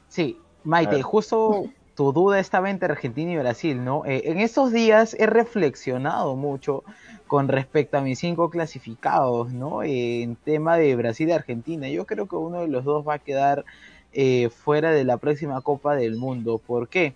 [0.08, 4.04] Sí, Maite, justo tu duda estaba entre Argentina y Brasil, ¿no?
[4.06, 6.84] Eh, en estos días he reflexionado mucho
[7.26, 9.82] con respecto a mis cinco clasificados, ¿no?
[9.82, 11.88] en tema de Brasil y Argentina.
[11.88, 13.64] Yo creo que uno de los dos va a quedar
[14.12, 16.58] eh, fuera de la próxima Copa del Mundo.
[16.58, 17.14] ¿Por qué?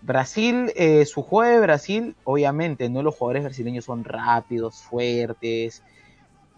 [0.00, 5.82] Brasil, eh, su juego de Brasil, obviamente, no los jugadores brasileños son rápidos, fuertes,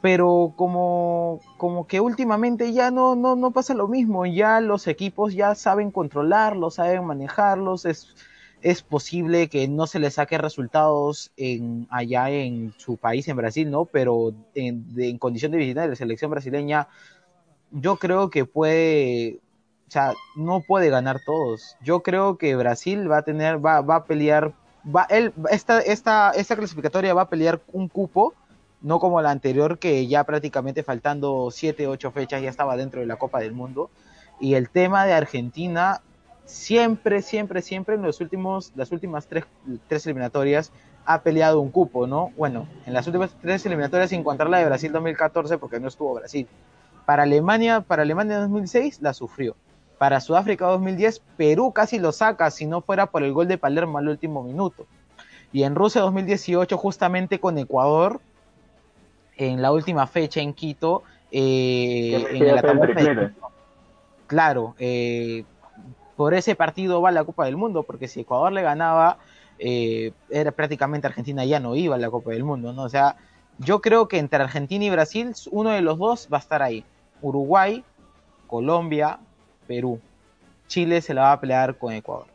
[0.00, 5.34] pero como, como que últimamente ya no, no, no pasa lo mismo, ya los equipos
[5.34, 8.14] ya saben controlarlos, saben manejarlos, es,
[8.62, 13.70] es posible que no se le saque resultados en, allá en su país, en Brasil,
[13.70, 13.84] ¿no?
[13.84, 16.88] Pero en, condición de visitar de la selección brasileña,
[17.70, 19.40] yo creo que puede,
[19.90, 21.76] o sea, no puede ganar todos.
[21.82, 24.52] Yo creo que Brasil va a tener, va, va a pelear,
[24.86, 28.32] va, él, esta, esta, esta clasificatoria va a pelear un cupo,
[28.82, 33.08] no como la anterior, que ya prácticamente faltando 7, 8 fechas ya estaba dentro de
[33.08, 33.90] la Copa del Mundo.
[34.38, 36.02] Y el tema de Argentina,
[36.44, 39.44] siempre, siempre, siempre en los últimos, las últimas tres,
[39.88, 40.70] tres eliminatorias
[41.04, 42.30] ha peleado un cupo, ¿no?
[42.36, 46.14] Bueno, en las últimas tres eliminatorias sin contar la de Brasil 2014 porque no estuvo
[46.14, 46.46] Brasil.
[47.06, 49.56] Para Alemania, para Alemania 2006 la sufrió.
[50.00, 53.98] Para Sudáfrica 2010, Perú casi lo saca si no fuera por el gol de Palermo
[53.98, 54.86] al último minuto.
[55.52, 58.18] Y en Rusia 2018, justamente con Ecuador,
[59.36, 63.34] en la última fecha en Quito, eh, en la
[64.26, 65.44] Claro, eh,
[66.16, 69.18] por ese partido va la Copa del Mundo, porque si Ecuador le ganaba,
[69.58, 72.84] eh, era prácticamente Argentina ya no iba a la Copa del Mundo, ¿no?
[72.84, 73.16] O sea,
[73.58, 76.86] yo creo que entre Argentina y Brasil, uno de los dos va a estar ahí.
[77.20, 77.84] Uruguay,
[78.46, 79.18] Colombia,
[79.70, 80.00] Perú.
[80.66, 82.26] Chile se la va a pelear con Ecuador.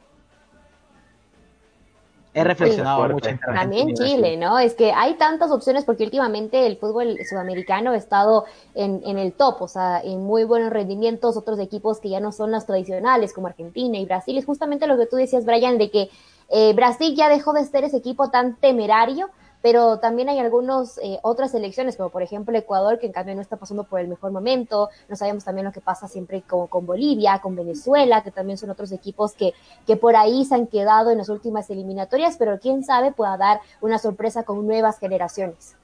[2.33, 3.29] He reflexionado mucho.
[3.45, 4.57] También Chile, ¿no?
[4.57, 9.33] Es que hay tantas opciones porque últimamente el fútbol sudamericano ha estado en, en, el
[9.33, 13.33] top, o sea, en muy buenos rendimientos, otros equipos que ya no son los tradicionales
[13.33, 14.37] como Argentina y Brasil.
[14.37, 16.09] Es justamente lo que tú decías, Brian, de que
[16.49, 19.29] eh, Brasil ya dejó de ser ese equipo tan temerario
[19.65, 23.41] pero también hay algunas eh, otras selecciones, como por ejemplo Ecuador, que en cambio no
[23.41, 26.85] está pasando por el mejor momento, no sabemos también lo que pasa siempre con, con
[26.85, 29.53] Bolivia, con Venezuela, que también son otros equipos que,
[29.87, 33.59] que por ahí se han quedado en las últimas eliminatorias, pero quién sabe pueda dar
[33.81, 35.75] una sorpresa con nuevas generaciones.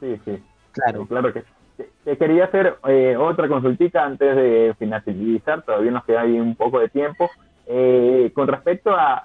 [0.00, 0.42] Sí, sí,
[0.72, 1.44] claro, claro que
[2.04, 6.78] te quería hacer eh, otra consultita antes de finalizar, todavía nos queda ahí un poco
[6.78, 7.30] de tiempo.
[7.66, 9.24] Eh, con respecto a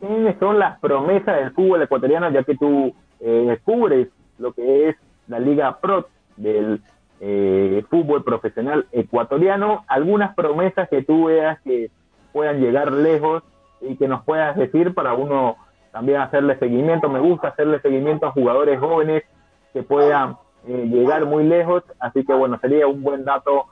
[0.00, 4.96] quiénes son las promesas del fútbol ecuatoriano, ya que tú eh, descubres lo que es
[5.28, 6.80] la Liga Pro del
[7.20, 11.90] eh, fútbol profesional ecuatoriano, algunas promesas que tú veas que
[12.32, 13.42] puedan llegar lejos
[13.82, 15.56] y que nos puedas decir para uno
[15.92, 17.08] también hacerle seguimiento.
[17.08, 19.24] Me gusta hacerle seguimiento a jugadores jóvenes
[19.72, 20.36] que puedan
[20.66, 23.66] eh, llegar muy lejos, así que bueno, sería un buen dato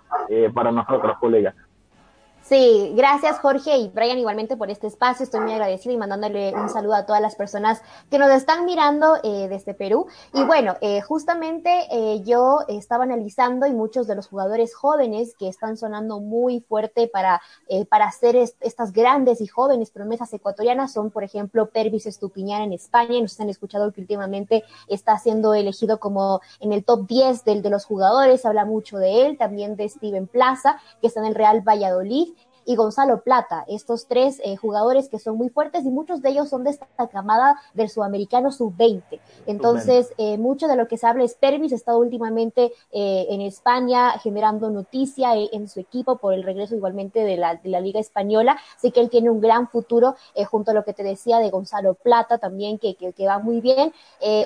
[0.52, 1.54] para nosotros, colegas.
[2.48, 5.22] Sí, gracias Jorge y Brian igualmente por este espacio.
[5.22, 9.16] Estoy muy agradecida y mandándole un saludo a todas las personas que nos están mirando
[9.22, 10.06] eh, desde Perú.
[10.32, 15.46] Y bueno, eh, justamente eh, yo estaba analizando y muchos de los jugadores jóvenes que
[15.46, 17.42] están sonando muy fuerte para,
[17.90, 23.20] para hacer estas grandes y jóvenes promesas ecuatorianas son, por ejemplo, Pervis Estupiñán en España.
[23.20, 27.68] Nos han escuchado que últimamente está siendo elegido como en el top 10 del, de
[27.68, 28.46] los jugadores.
[28.46, 32.37] Habla mucho de él, también de Steven Plaza, que está en el Real Valladolid
[32.68, 36.50] y Gonzalo Plata, estos tres eh, jugadores que son muy fuertes y muchos de ellos
[36.50, 39.18] son de esta camada del sudamericano sub-20.
[39.46, 43.40] Entonces, eh, mucho de lo que se habla es Pervis, ha estado últimamente eh, en
[43.40, 48.00] España generando noticia en su equipo por el regreso igualmente de la, de la Liga
[48.00, 50.16] Española, así que él tiene un gran futuro
[50.50, 53.62] junto a lo que te decía de Gonzalo Plata también, que, que, que va muy
[53.62, 53.94] bien.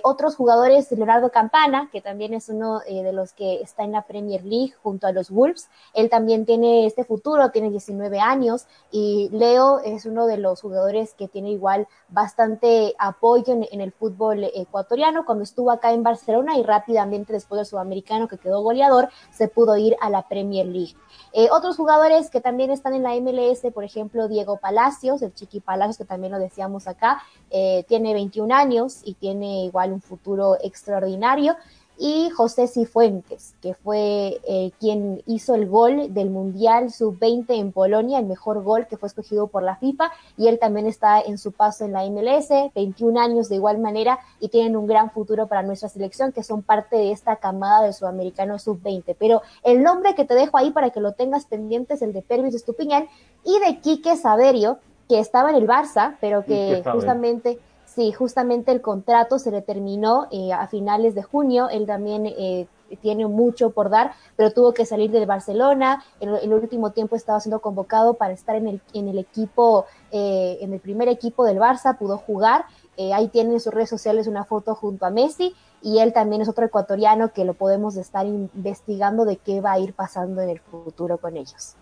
[0.04, 4.44] otros jugadores, Leonardo Campana, que también es uno de los que está en la Premier
[4.44, 9.78] League junto a los Wolves, él también tiene este futuro, tiene 19 años y Leo
[9.80, 15.24] es uno de los jugadores que tiene igual bastante apoyo en, el fútbol ecuatoriano.
[15.24, 19.76] Cuando estuvo acá en Barcelona y rápidamente después del sudamericano que quedó goleador, se pudo
[19.76, 20.94] ir a la Premier League.
[21.32, 25.60] Eh, otros jugadores que también están en la MLS, por ejemplo, Diego Palacios, el Chiqui
[25.60, 30.56] Palacios, que también lo decíamos acá, eh, tiene 21 años y tiene igual un futuro
[30.62, 31.56] extraordinario
[32.05, 38.18] y José Cifuentes, que fue eh, quien hizo el gol del Mundial Sub-20 en Polonia,
[38.18, 41.53] el mejor gol que fue escogido por la FIFA, y él también está en su
[41.53, 45.62] paso en la MLS, 21 años de igual manera, y tienen un gran futuro para
[45.62, 49.14] nuestra selección, que son parte de esta camada del sudamericano Sub-20.
[49.16, 52.22] Pero el nombre que te dejo ahí para que lo tengas pendiente es el de
[52.22, 53.07] Pervis Estupiñán
[53.44, 54.78] y de Quique Saverio,
[55.09, 57.61] que estaba en el Barça, pero que justamente
[57.95, 61.68] Sí, justamente el contrato se le terminó eh, a finales de junio.
[61.68, 62.66] Él también eh,
[63.03, 66.03] tiene mucho por dar, pero tuvo que salir del Barcelona.
[66.18, 70.57] En el último tiempo estaba siendo convocado para estar en el, en el equipo, eh,
[70.62, 72.64] en el primer equipo del Barça, pudo jugar.
[73.12, 76.49] ahí tiene en sus redes sociales una foto junto a Messi y él también es
[76.49, 80.61] otro ecuatoriano que lo podemos estar investigando de qué va a ir pasando en el
[80.61, 81.76] futuro con ellos.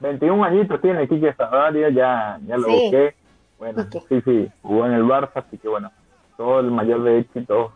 [0.00, 3.14] 21 añitos tiene Quique Savaria, ya, ya lo busqué
[3.58, 5.90] bueno, sí, sí, jugó en el Barça, así que bueno,
[6.36, 7.72] todo el mayor de éxito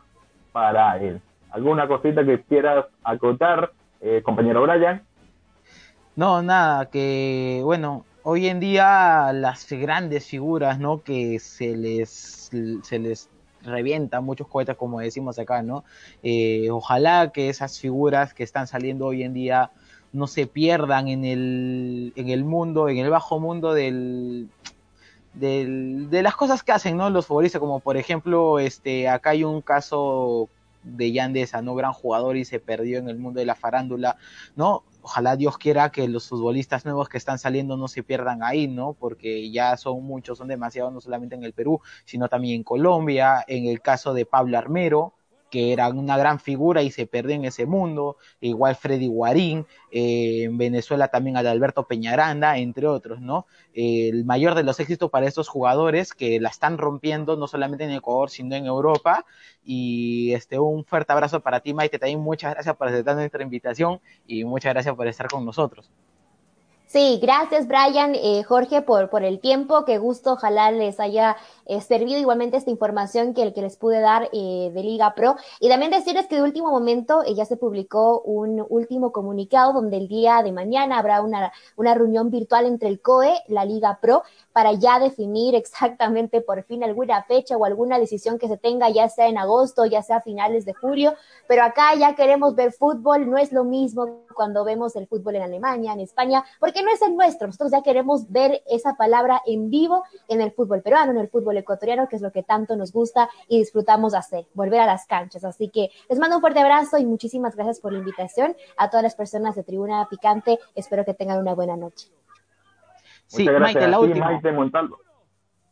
[0.53, 1.21] para él.
[1.51, 5.03] ¿Alguna cosita que quieras acotar, eh, compañero Brian?
[6.17, 11.03] No, nada, que bueno, hoy en día las grandes figuras, ¿no?
[11.03, 12.51] Que se les,
[12.83, 13.31] se les
[13.63, 15.85] revientan muchos cohetes, como decimos acá, ¿no?
[16.23, 19.71] Eh, ojalá que esas figuras que están saliendo hoy en día
[20.13, 24.49] no se pierdan en el, en el mundo, en el bajo mundo del,
[25.35, 27.09] de las cosas que hacen, ¿no?
[27.11, 30.49] Los futbolistas, como por ejemplo, este, acá hay un caso
[30.83, 31.75] de Yandesa, ¿no?
[31.75, 34.17] Gran jugador y se perdió en el mundo de la farándula,
[34.57, 34.83] ¿no?
[35.03, 38.95] Ojalá Dios quiera que los futbolistas nuevos que están saliendo no se pierdan ahí, ¿no?
[38.95, 43.45] Porque ya son muchos, son demasiados, no solamente en el Perú, sino también en Colombia,
[43.47, 45.15] en el caso de Pablo Armero,
[45.51, 50.45] que era una gran figura y se perdió en ese mundo, igual Freddy Guarín, eh,
[50.45, 53.47] en Venezuela también Alberto Peñaranda, entre otros, ¿no?
[53.75, 57.91] el mayor de los éxitos para estos jugadores que la están rompiendo no solamente en
[57.93, 59.25] Ecuador, sino en Europa.
[59.65, 64.01] Y este, un fuerte abrazo para ti, Maite, también muchas gracias por aceptar nuestra invitación
[64.27, 65.91] y muchas gracias por estar con nosotros.
[66.93, 69.85] Sí, gracias Brian, eh, Jorge, por, por el tiempo.
[69.85, 71.37] Qué gusto, ojalá les haya
[71.67, 75.37] eh, servido igualmente esta información que el que les pude dar eh, de Liga Pro.
[75.61, 80.09] Y también decirles que de último momento ya se publicó un último comunicado donde el
[80.09, 84.73] día de mañana habrá una, una reunión virtual entre el COE, la Liga Pro, para
[84.73, 89.29] ya definir exactamente por fin alguna fecha o alguna decisión que se tenga, ya sea
[89.29, 91.15] en agosto, ya sea finales de julio.
[91.47, 95.43] Pero acá ya queremos ver fútbol, no es lo mismo cuando vemos el fútbol en
[95.43, 97.47] Alemania, en España, porque no es el nuestro.
[97.47, 101.57] Nosotros ya queremos ver esa palabra en vivo en el fútbol peruano, en el fútbol
[101.57, 105.45] ecuatoriano, que es lo que tanto nos gusta y disfrutamos hacer, volver a las canchas.
[105.45, 109.03] Así que les mando un fuerte abrazo y muchísimas gracias por la invitación a todas
[109.03, 110.59] las personas de Tribuna Picante.
[110.75, 112.09] Espero que tengan una buena noche.
[113.27, 114.41] Sí, Maite, la última.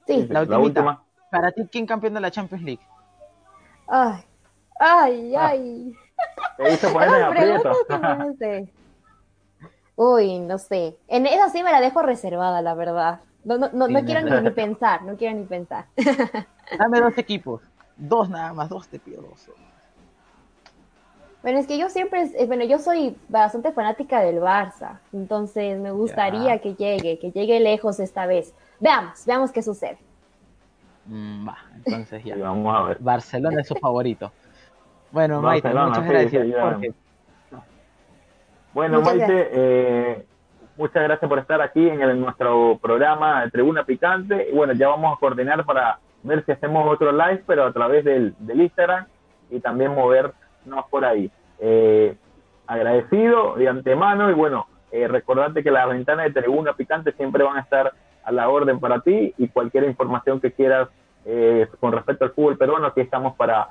[0.06, 1.04] Sí, la, última.
[1.30, 2.80] Para ti, ¿quién campeón de la Champions League?
[3.88, 4.22] Ay,
[4.78, 5.48] ay, ah.
[5.48, 5.92] ay.
[6.56, 7.72] Te hizo poner en aprieto.
[9.98, 10.96] Uy, no sé.
[11.08, 13.18] En esa sí me la dejo reservada, la verdad.
[13.42, 15.86] No, no, no, no quiero ni, pensar, no quiero ni pensar.
[16.78, 17.62] Dame dos equipos.
[17.96, 19.50] Dos nada más, dos te pido dos.
[21.42, 25.90] Bueno, es que yo siempre, eh, bueno, yo soy bastante fanática del Barça, entonces me
[25.90, 28.54] gustaría que llegue, que llegue lejos esta vez.
[28.78, 29.98] Veamos, veamos qué sucede.
[31.06, 32.36] Mm, va, entonces ya.
[32.36, 32.98] vamos a ver.
[33.00, 34.30] Barcelona es su favorito.
[35.10, 36.46] Bueno, Maite, muchas gracias.
[38.74, 40.24] Bueno, Maite, eh,
[40.76, 44.48] muchas gracias por estar aquí en, nuestro programa de Tribuna Picante.
[44.50, 48.04] Y bueno, ya vamos a coordinar para ver si hacemos otro live, pero a través
[48.04, 49.06] del, Instagram
[49.50, 51.30] y también movernos por ahí.
[51.60, 52.14] Eh,
[52.66, 57.56] agradecido de antemano y bueno, eh, recordarte que las ventanas de Tribuna Picante siempre van
[57.56, 60.88] a estar a la orden para ti y cualquier información que quieras
[61.24, 63.68] eh, con respecto al fútbol peruano, aquí estamos para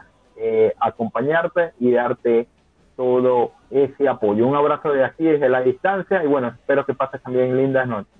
[0.80, 2.48] acompañarte y darte
[2.96, 4.48] todo ese apoyo.
[4.48, 8.18] Un abrazo de aquí desde la distancia y bueno, espero que pases también lindas noches.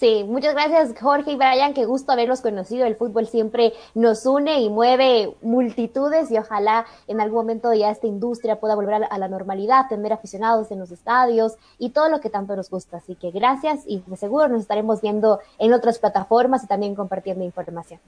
[0.00, 2.86] Sí, muchas gracias Jorge y Brian, qué gusto haberlos conocido.
[2.86, 8.06] El fútbol siempre nos une y mueve multitudes y ojalá en algún momento ya esta
[8.06, 12.30] industria pueda volver a la normalidad, tener aficionados en los estadios y todo lo que
[12.30, 12.96] tanto nos gusta.
[12.96, 17.44] Así que gracias y de seguro nos estaremos viendo en otras plataformas y también compartiendo
[17.44, 18.00] información.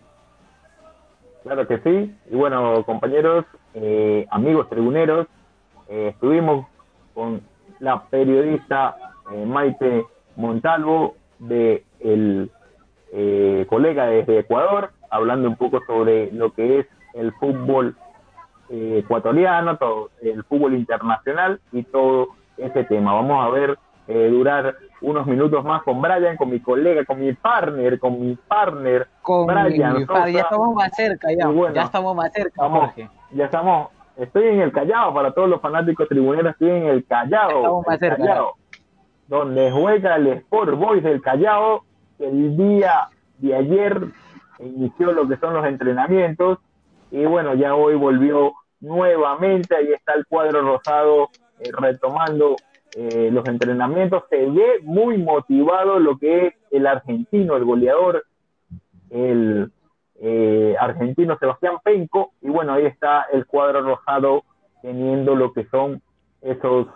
[1.42, 2.16] Claro que sí.
[2.30, 3.44] Y bueno, compañeros,
[3.74, 5.26] eh, amigos tribuneros,
[5.92, 6.66] eh, estuvimos
[7.12, 7.42] con
[7.78, 8.96] la periodista
[9.30, 12.50] eh, Maite Montalvo de el
[13.12, 17.94] eh, colega desde Ecuador, hablando un poco sobre lo que es el fútbol
[18.70, 23.12] ecuatoriano, todo el fútbol internacional y todo ese tema.
[23.12, 23.78] Vamos a ver
[24.08, 28.34] eh, durar unos minutos más con Brian, con mi colega, con mi partner, con mi
[28.34, 30.06] partner, con Brian.
[30.32, 33.08] ya estamos más cerca, ya, ya estamos más cerca, Jorge.
[33.30, 37.82] Ya estamos, estoy en el Callao, para todos los fanáticos tribuneros, estoy en el Callao.
[37.86, 38.44] Más cerca
[39.28, 41.84] donde juega el Sport Boys del Callao,
[42.18, 43.08] el día
[43.38, 44.08] de ayer
[44.58, 46.58] inició lo que son los entrenamientos
[47.10, 52.56] y bueno, ya hoy volvió nuevamente, ahí está el cuadro rosado eh, retomando
[52.94, 58.24] eh, los entrenamientos, se ve muy motivado lo que es el argentino, el goleador,
[59.10, 59.72] el
[60.24, 64.44] eh, argentino Sebastián Penco, y bueno, ahí está el cuadro rosado
[64.82, 66.00] teniendo lo que son
[66.40, 66.86] esos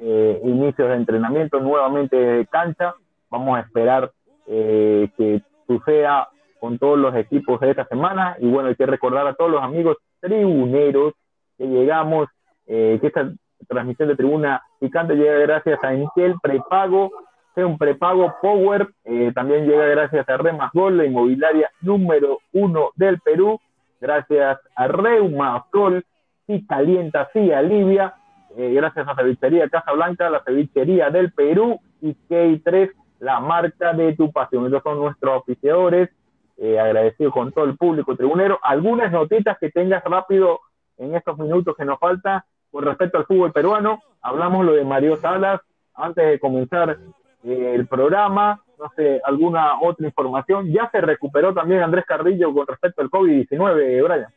[0.00, 2.94] eh, inicios de entrenamiento nuevamente de cancha.
[3.30, 4.10] Vamos a esperar
[4.46, 6.28] eh, que suceda
[6.60, 8.36] con todos los equipos de esta semana.
[8.38, 11.14] Y bueno, hay que recordar a todos los amigos tribuneros
[11.56, 12.28] que llegamos,
[12.66, 13.32] eh, que esta
[13.68, 17.10] transmisión de tribuna picante llega gracias a Intel Prepago,
[17.54, 22.90] sea un prepago Power, eh, también llega gracias a Remas Gol, la inmobiliaria número uno
[22.96, 23.60] del Perú,
[24.00, 26.04] gracias a Reuma Sol,
[26.46, 28.14] si calienta, si alivia,
[28.56, 32.90] eh, gracias a Cevichería Casa Blanca, la cevichería del Perú y K3,
[33.20, 34.66] la marca de tu pasión.
[34.66, 36.10] Esos son nuestros oficiadores,
[36.56, 38.58] eh, agradecido con todo el público tribunero.
[38.62, 40.60] Algunas notitas que tengas rápido
[40.98, 44.00] en estos minutos que nos falta con respecto al fútbol peruano.
[44.20, 45.60] Hablamos lo de Mario Salas
[45.94, 46.98] antes de comenzar
[47.44, 48.62] el programa.
[48.78, 50.72] No sé, alguna otra información.
[50.72, 54.32] Ya se recuperó también Andrés Carrillo con respecto al COVID-19, Brian.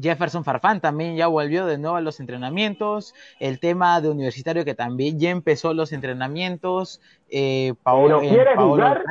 [0.00, 3.14] Jefferson Farfán también ya volvió de nuevo a los entrenamientos.
[3.40, 7.00] El tema de Universitario que también ya empezó los entrenamientos.
[7.30, 9.02] Eh, Paolo, quiere jugar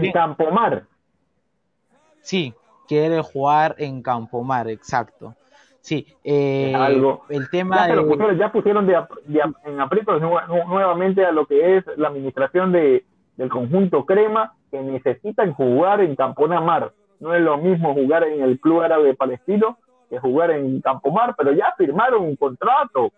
[0.00, 0.84] en Campomar.
[2.20, 2.54] Sí,
[2.86, 5.34] quiere jugar en Campomar, exacto.
[5.80, 7.24] Sí, eh, algo.
[7.28, 8.96] el tema ya, pusieron, ya pusieron de,
[9.64, 13.04] en aprietos nuevamente a lo que es la administración de,
[13.36, 16.92] del conjunto Crema, que necesitan jugar en Campomar.
[17.20, 19.78] No es lo mismo jugar en el Club Árabe Palestino
[20.10, 23.12] que jugar en Campomar, pero ya firmaron un contrato.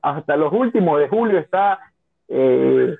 [0.00, 1.78] Hasta los últimos de julio está
[2.28, 2.96] eh,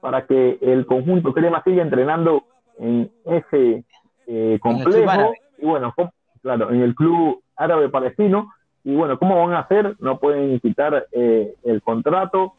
[0.00, 2.44] para que el conjunto Crema siga entrenando
[2.78, 3.84] en ese
[4.26, 5.32] eh, complejo.
[5.58, 5.94] y bueno,
[6.42, 8.52] claro, en el club árabe palestino.
[8.84, 9.96] Y bueno, ¿cómo van a hacer?
[10.00, 12.54] No pueden quitar eh, el contrato,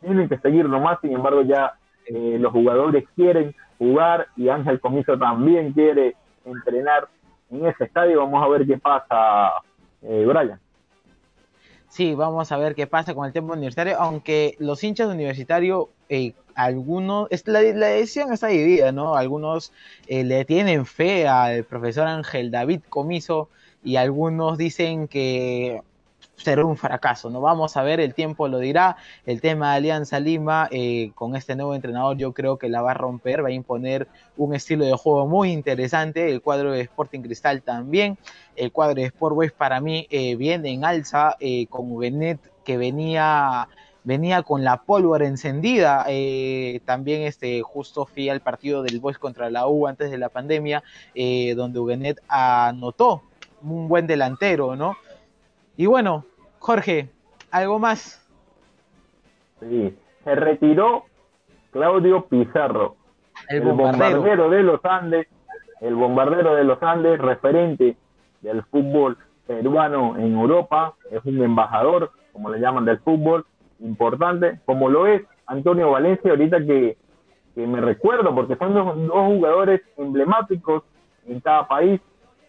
[0.00, 1.74] tienen que seguir nomás, sin embargo ya
[2.08, 7.08] los jugadores quieren jugar y Ángel Comiso también quiere entrenar
[7.50, 8.20] en ese estadio.
[8.20, 9.52] Vamos a ver qué pasa,
[10.02, 10.60] eh, Brian.
[11.88, 15.90] Sí, vamos a ver qué pasa con el tema universitario, aunque los hinchas de universitario,
[16.08, 19.14] eh, algunos, la, la, decisión está dividida, ¿no?
[19.14, 19.72] Algunos
[20.06, 23.50] eh, le tienen fe al profesor Ángel David Comiso
[23.82, 25.82] y algunos dicen que
[26.36, 27.30] será un fracaso.
[27.30, 28.96] No vamos a ver, el tiempo lo dirá.
[29.26, 32.92] El tema de Alianza Lima, eh, con este nuevo entrenador, yo creo que la va
[32.92, 36.30] a romper, va a imponer un estilo de juego muy interesante.
[36.30, 38.18] El cuadro de Sporting Cristal también.
[38.56, 42.76] El cuadro de Sport Boys para mí eh, viene en alza, eh, con Benet que
[42.76, 43.68] venía
[44.04, 46.04] venía con la pólvora encendida.
[46.08, 50.28] Eh, también este, justo fui al partido del Boys contra la U antes de la
[50.28, 50.82] pandemia,
[51.14, 53.22] donde Ubenet anotó
[53.62, 54.96] un buen delantero, ¿no?
[55.76, 56.24] Y bueno,
[56.58, 57.10] Jorge,
[57.50, 58.28] ¿algo más?
[59.60, 61.04] Sí, se retiró
[61.70, 62.96] Claudio Pizarro,
[63.48, 64.50] el, bombardero.
[64.50, 65.26] de los Andes,
[65.80, 67.96] el bombardero de los Andes, referente
[68.40, 73.46] del fútbol peruano en Europa, es un embajador, como le llaman, del fútbol,
[73.80, 76.96] importante, como lo es Antonio Valencia, ahorita que,
[77.54, 78.94] me recuerdo, porque son dos,
[79.26, 80.84] jugadores emblemáticos
[81.26, 82.00] en cada país.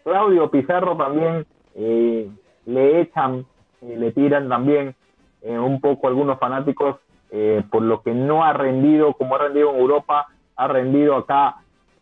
[0.04, 2.30] Claudio Pizarro también eh,
[2.66, 3.46] le echan
[3.82, 4.94] le tiran también
[5.42, 6.96] eh, un poco algunos fanáticos
[7.30, 11.56] eh, por lo que no ha rendido como ha rendido en Europa, ha rendido acá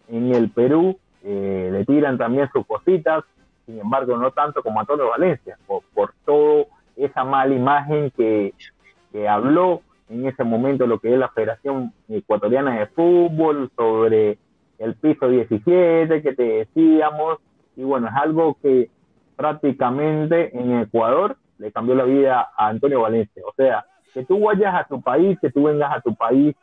[0.08, 3.24] en el Perú, eh, le tiran también sus cositas,
[3.66, 8.52] sin embargo no tanto como Antonio Valencia, por, todo esa mala imagen que,
[9.10, 9.80] que habló
[10.10, 14.36] en ese momento lo que es la Federación Ecuatoriana de Fútbol sobre
[14.78, 17.38] el piso 17 que te decíamos,
[17.76, 18.90] y bueno, es algo que
[19.36, 23.42] prácticamente en Ecuador le cambió la vida a Antonio Valencia.
[23.46, 26.54] O sea, que tú vayas a tu país, que tú vengas a tu país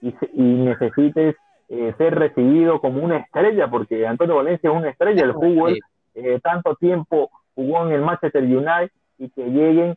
[0.00, 1.36] y, necesites
[1.68, 5.78] eh, ser recibido como una estrella, porque Antonio Valencia es una estrella del fútbol,
[6.14, 9.96] eh, tanto tiempo jugó en el Manchester United y que lleguen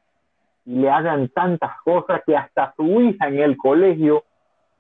[0.66, 4.24] y le hagan tantas cosas que hasta su hija en el colegio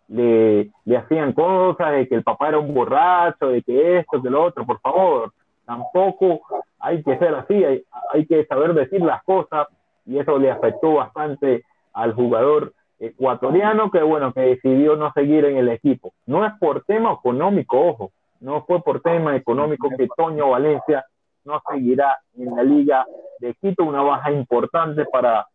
[0.07, 4.29] le, le hacían cosas, de que el papá era un borracho, de que esto, que
[4.29, 5.31] lo otro, por favor,
[5.69, 6.41] tampoco
[6.79, 9.67] hay que ser así, hay, hay que saber decir las cosas
[10.03, 11.63] y eso le afectó bastante
[11.93, 16.11] al jugador ecuatoriano que bueno, que decidió no seguir en el equipo.
[16.25, 21.05] No es por tema económico, ojo, no fue por tema económico que Toño Valencia
[21.45, 23.05] no seguirá en la liga
[23.39, 25.45] de Quito, una baja importante para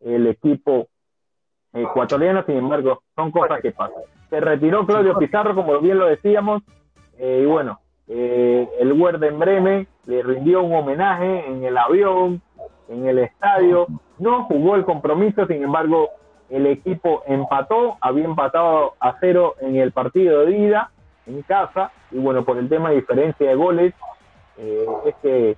[0.00, 0.88] el equipo
[1.72, 4.02] ecuatoriano, sin embargo, son cosas que pasan.
[4.28, 6.62] Se retiró Claudio Pizarro, como bien lo decíamos,
[7.16, 12.42] eh, y bueno, eh, el Werder Bremen le rindió un homenaje en el avión,
[12.88, 13.86] en el estadio,
[14.18, 16.10] no jugó el compromiso, sin embargo,
[16.50, 20.90] el equipo empató, había empatado a cero en el partido de ida
[21.26, 23.94] en casa, y bueno, por el tema de diferencia de goles,
[24.58, 25.56] eh, es que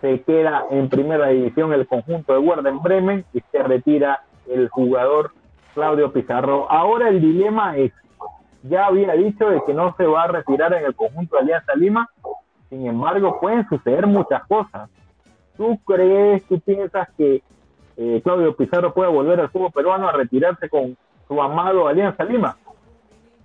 [0.00, 5.32] se queda en primera división el conjunto de Werder Bremen y se retira el jugador
[5.74, 6.70] Claudio Pizarro.
[6.70, 7.92] Ahora el dilema es,
[8.64, 11.74] ya había dicho de que no se va a retirar en el conjunto de Alianza
[11.74, 12.08] Lima,
[12.70, 14.88] sin embargo pueden suceder muchas cosas.
[15.56, 17.42] ¿Tú crees, tú piensas que
[17.96, 20.96] eh, Claudio Pizarro pueda volver al fútbol peruano a retirarse con
[21.28, 22.56] su amado Alianza Lima?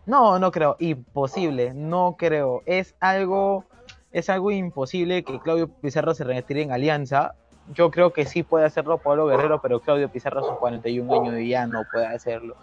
[0.06, 2.64] No, no creo, imposible, no creo.
[2.66, 3.66] Es algo,
[4.12, 7.36] es algo imposible que Claudio Pizarro se retire en Alianza.
[7.74, 11.36] Yo creo que sí puede hacerlo Pablo Guerrero, pero Claudio Pizarro a sus 41 años
[11.46, 12.56] ya no puede hacerlo.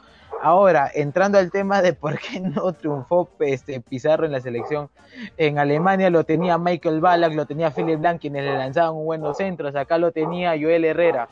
[0.43, 4.89] Ahora, entrando al tema de por qué no triunfó este, Pizarro en la selección
[5.37, 9.37] en Alemania, lo tenía Michael Ballack, lo tenía Philip Blanc, quienes le lanzaban un buenos
[9.37, 11.29] centros, acá lo tenía Joel Herrera.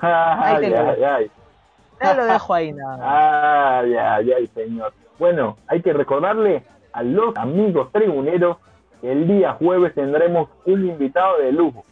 [0.00, 3.78] Ahí te, lo, lo dejo ahí nada.
[3.80, 4.92] Ay, ay, ay, señor.
[5.18, 8.58] Bueno, hay que recordarle a los amigos tribuneros
[9.00, 11.84] que el día jueves tendremos un invitado de lujo.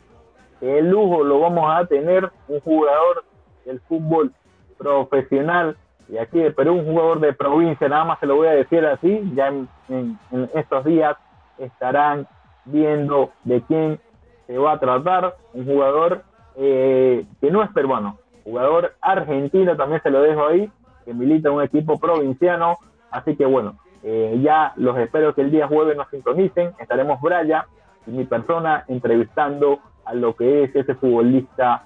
[0.61, 3.25] El lujo lo vamos a tener un jugador
[3.65, 4.33] del fútbol
[4.79, 5.77] profesional
[6.09, 8.85] y aquí de Perú, un jugador de provincia, nada más se lo voy a decir
[8.87, 10.19] así, ya en,
[10.55, 11.17] estos días
[11.59, 12.29] estarán
[12.65, 13.99] viendo de quién
[14.47, 16.23] se va a tratar, un jugador
[16.57, 20.71] eh, que no es peruano, jugador argentino, también se lo dejo ahí,
[21.05, 22.79] que milita en un equipo provinciano,
[23.11, 27.67] así que bueno, eh, ya los espero que el día jueves nos sintonicen, estaremos Braya
[28.07, 31.85] y mi persona entrevistando a lo que es ese futbolista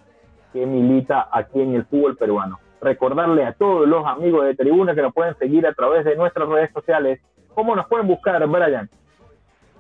[0.52, 5.02] que milita aquí en el fútbol peruano recordarle a todos los amigos de Tribuna que
[5.02, 7.20] nos pueden seguir a través de nuestras redes sociales.
[7.54, 8.88] ¿Cómo nos pueden buscar, Brian?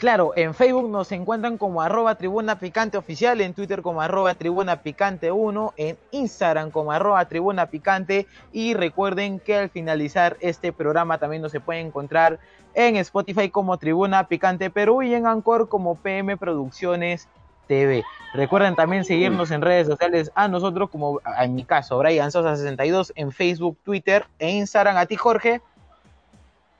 [0.00, 4.76] Claro, en Facebook nos encuentran como arroba tribuna picante oficial, en Twitter como arroba tribuna
[4.76, 11.18] picante 1, en Instagram como arroba tribuna picante y recuerden que al finalizar este programa
[11.18, 12.38] también nos se puede encontrar
[12.72, 17.28] en Spotify como Tribuna Picante Perú y en Anchor como PM Producciones
[17.70, 18.04] TV.
[18.34, 23.30] Recuerden también seguirnos en redes sociales a nosotros, como en mi caso, Brian Sosa62, en
[23.30, 24.96] Facebook, Twitter e Instagram.
[24.96, 25.60] A ti, Jorge.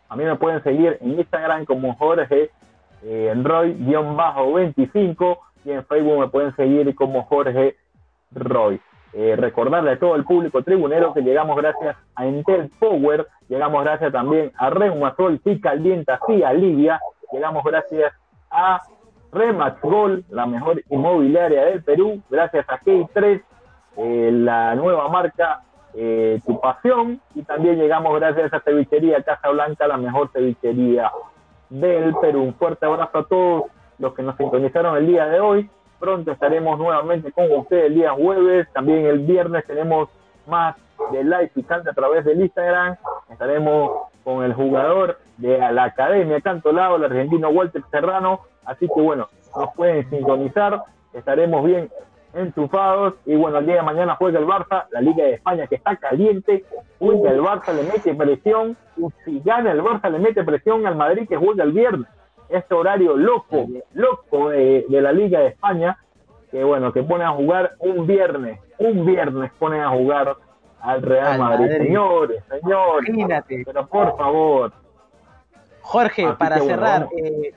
[0.09, 2.51] A mí me pueden seguir en Instagram como Jorge
[3.05, 7.77] eh, Roy-25 y en Facebook me pueden seguir como Jorge
[8.33, 8.81] Roy.
[9.13, 14.11] Eh, recordarle a todo el público tribunero que llegamos gracias a Intel Power, llegamos gracias
[14.13, 17.01] también a Reumasol, Si Calienta, Si Alivia,
[17.33, 18.13] llegamos gracias
[18.51, 18.81] a
[19.33, 23.43] Remax Gol, la mejor inmobiliaria del Perú, gracias a K3,
[23.97, 25.63] eh, la nueva marca
[25.95, 31.11] eh, Tu Pasión, y también llegamos gracias a Cevichería Casa Blanca, la mejor cevichería
[31.69, 32.43] del Perú.
[32.43, 33.65] Un fuerte abrazo a todos
[33.99, 35.71] los que nos sintonizaron el día de hoy.
[35.99, 40.09] Pronto estaremos nuevamente con ustedes el día jueves, también el viernes tenemos
[40.47, 40.77] más
[41.13, 42.97] de live picante a través del Instagram.
[43.29, 49.29] Estaremos con el jugador de la Academia Cantolao, el argentino Walter Serrano, Así que bueno,
[49.57, 51.91] nos pueden sintonizar, estaremos bien
[52.35, 53.15] enchufados.
[53.27, 55.97] Y bueno, el día de mañana juega el Barça, la Liga de España que está
[55.97, 56.65] caliente,
[56.99, 58.77] juega el Barça, le mete presión,
[59.25, 62.09] si gana el Barça le mete presión al Madrid que juega el viernes.
[62.49, 65.99] Este horario loco, loco de, la Liga de España,
[66.51, 70.37] que bueno, que pone a jugar un viernes, un viernes pone a jugar
[70.81, 71.77] al Real Madrid.
[71.79, 74.73] Señores, señores, pero por favor.
[75.83, 77.53] Jorge, para cerrar, eh,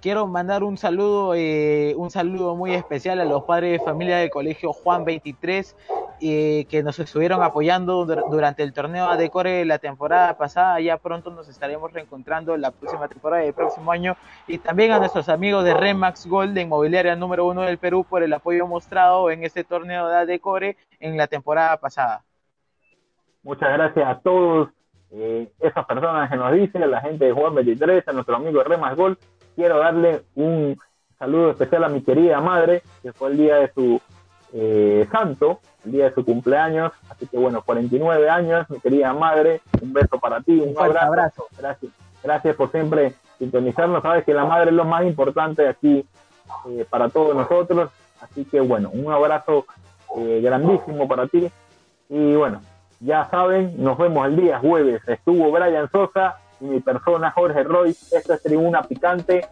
[0.00, 4.30] quiero mandar un saludo, eh, un saludo muy especial a los padres de familia del
[4.30, 5.74] colegio Juan 23
[6.20, 10.80] eh, que nos estuvieron apoyando durante el torneo de Core la temporada pasada.
[10.80, 14.16] Ya pronto nos estaremos reencontrando la próxima temporada del próximo año.
[14.46, 18.22] Y también a nuestros amigos de Remax Gold, de Inmobiliaria número uno del Perú, por
[18.22, 22.24] el apoyo mostrado en este torneo de Core en la temporada pasada.
[23.44, 24.70] Muchas gracias a todos
[25.10, 28.58] eh, esas personas que nos dicen, a la gente de Juan 23, a nuestro amigo
[28.58, 29.18] de Remax Gold.
[29.54, 30.78] Quiero darle un
[31.18, 34.00] saludo especial a mi querida madre, que fue el día de su
[34.54, 36.92] eh, santo, el día de su cumpleaños.
[37.10, 41.46] Así que bueno, 49 años, mi querida madre, un beso para ti, un, abrazo.
[41.58, 41.92] Gracias,
[42.22, 44.02] gracias por siempre sintonizarnos.
[44.02, 46.06] Sabes que la madre es lo más importante aquí
[46.70, 47.90] eh, para todos nosotros.
[48.22, 49.66] Así que bueno, un abrazo
[50.16, 51.50] eh, grandísimo para ti.
[52.08, 52.62] Y bueno,
[53.00, 55.02] ya saben, nos vemos el día jueves.
[55.06, 57.90] Estuvo Brian Sosa y mi persona Jorge Roy.
[57.90, 59.46] Esto es Tribuna Picante,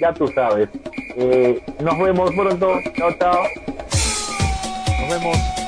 [0.00, 0.68] ya tú sabes.
[1.16, 2.68] Eh, nos vemos pronto.
[2.96, 3.42] Chao, chao.
[5.00, 5.65] Nos vemos.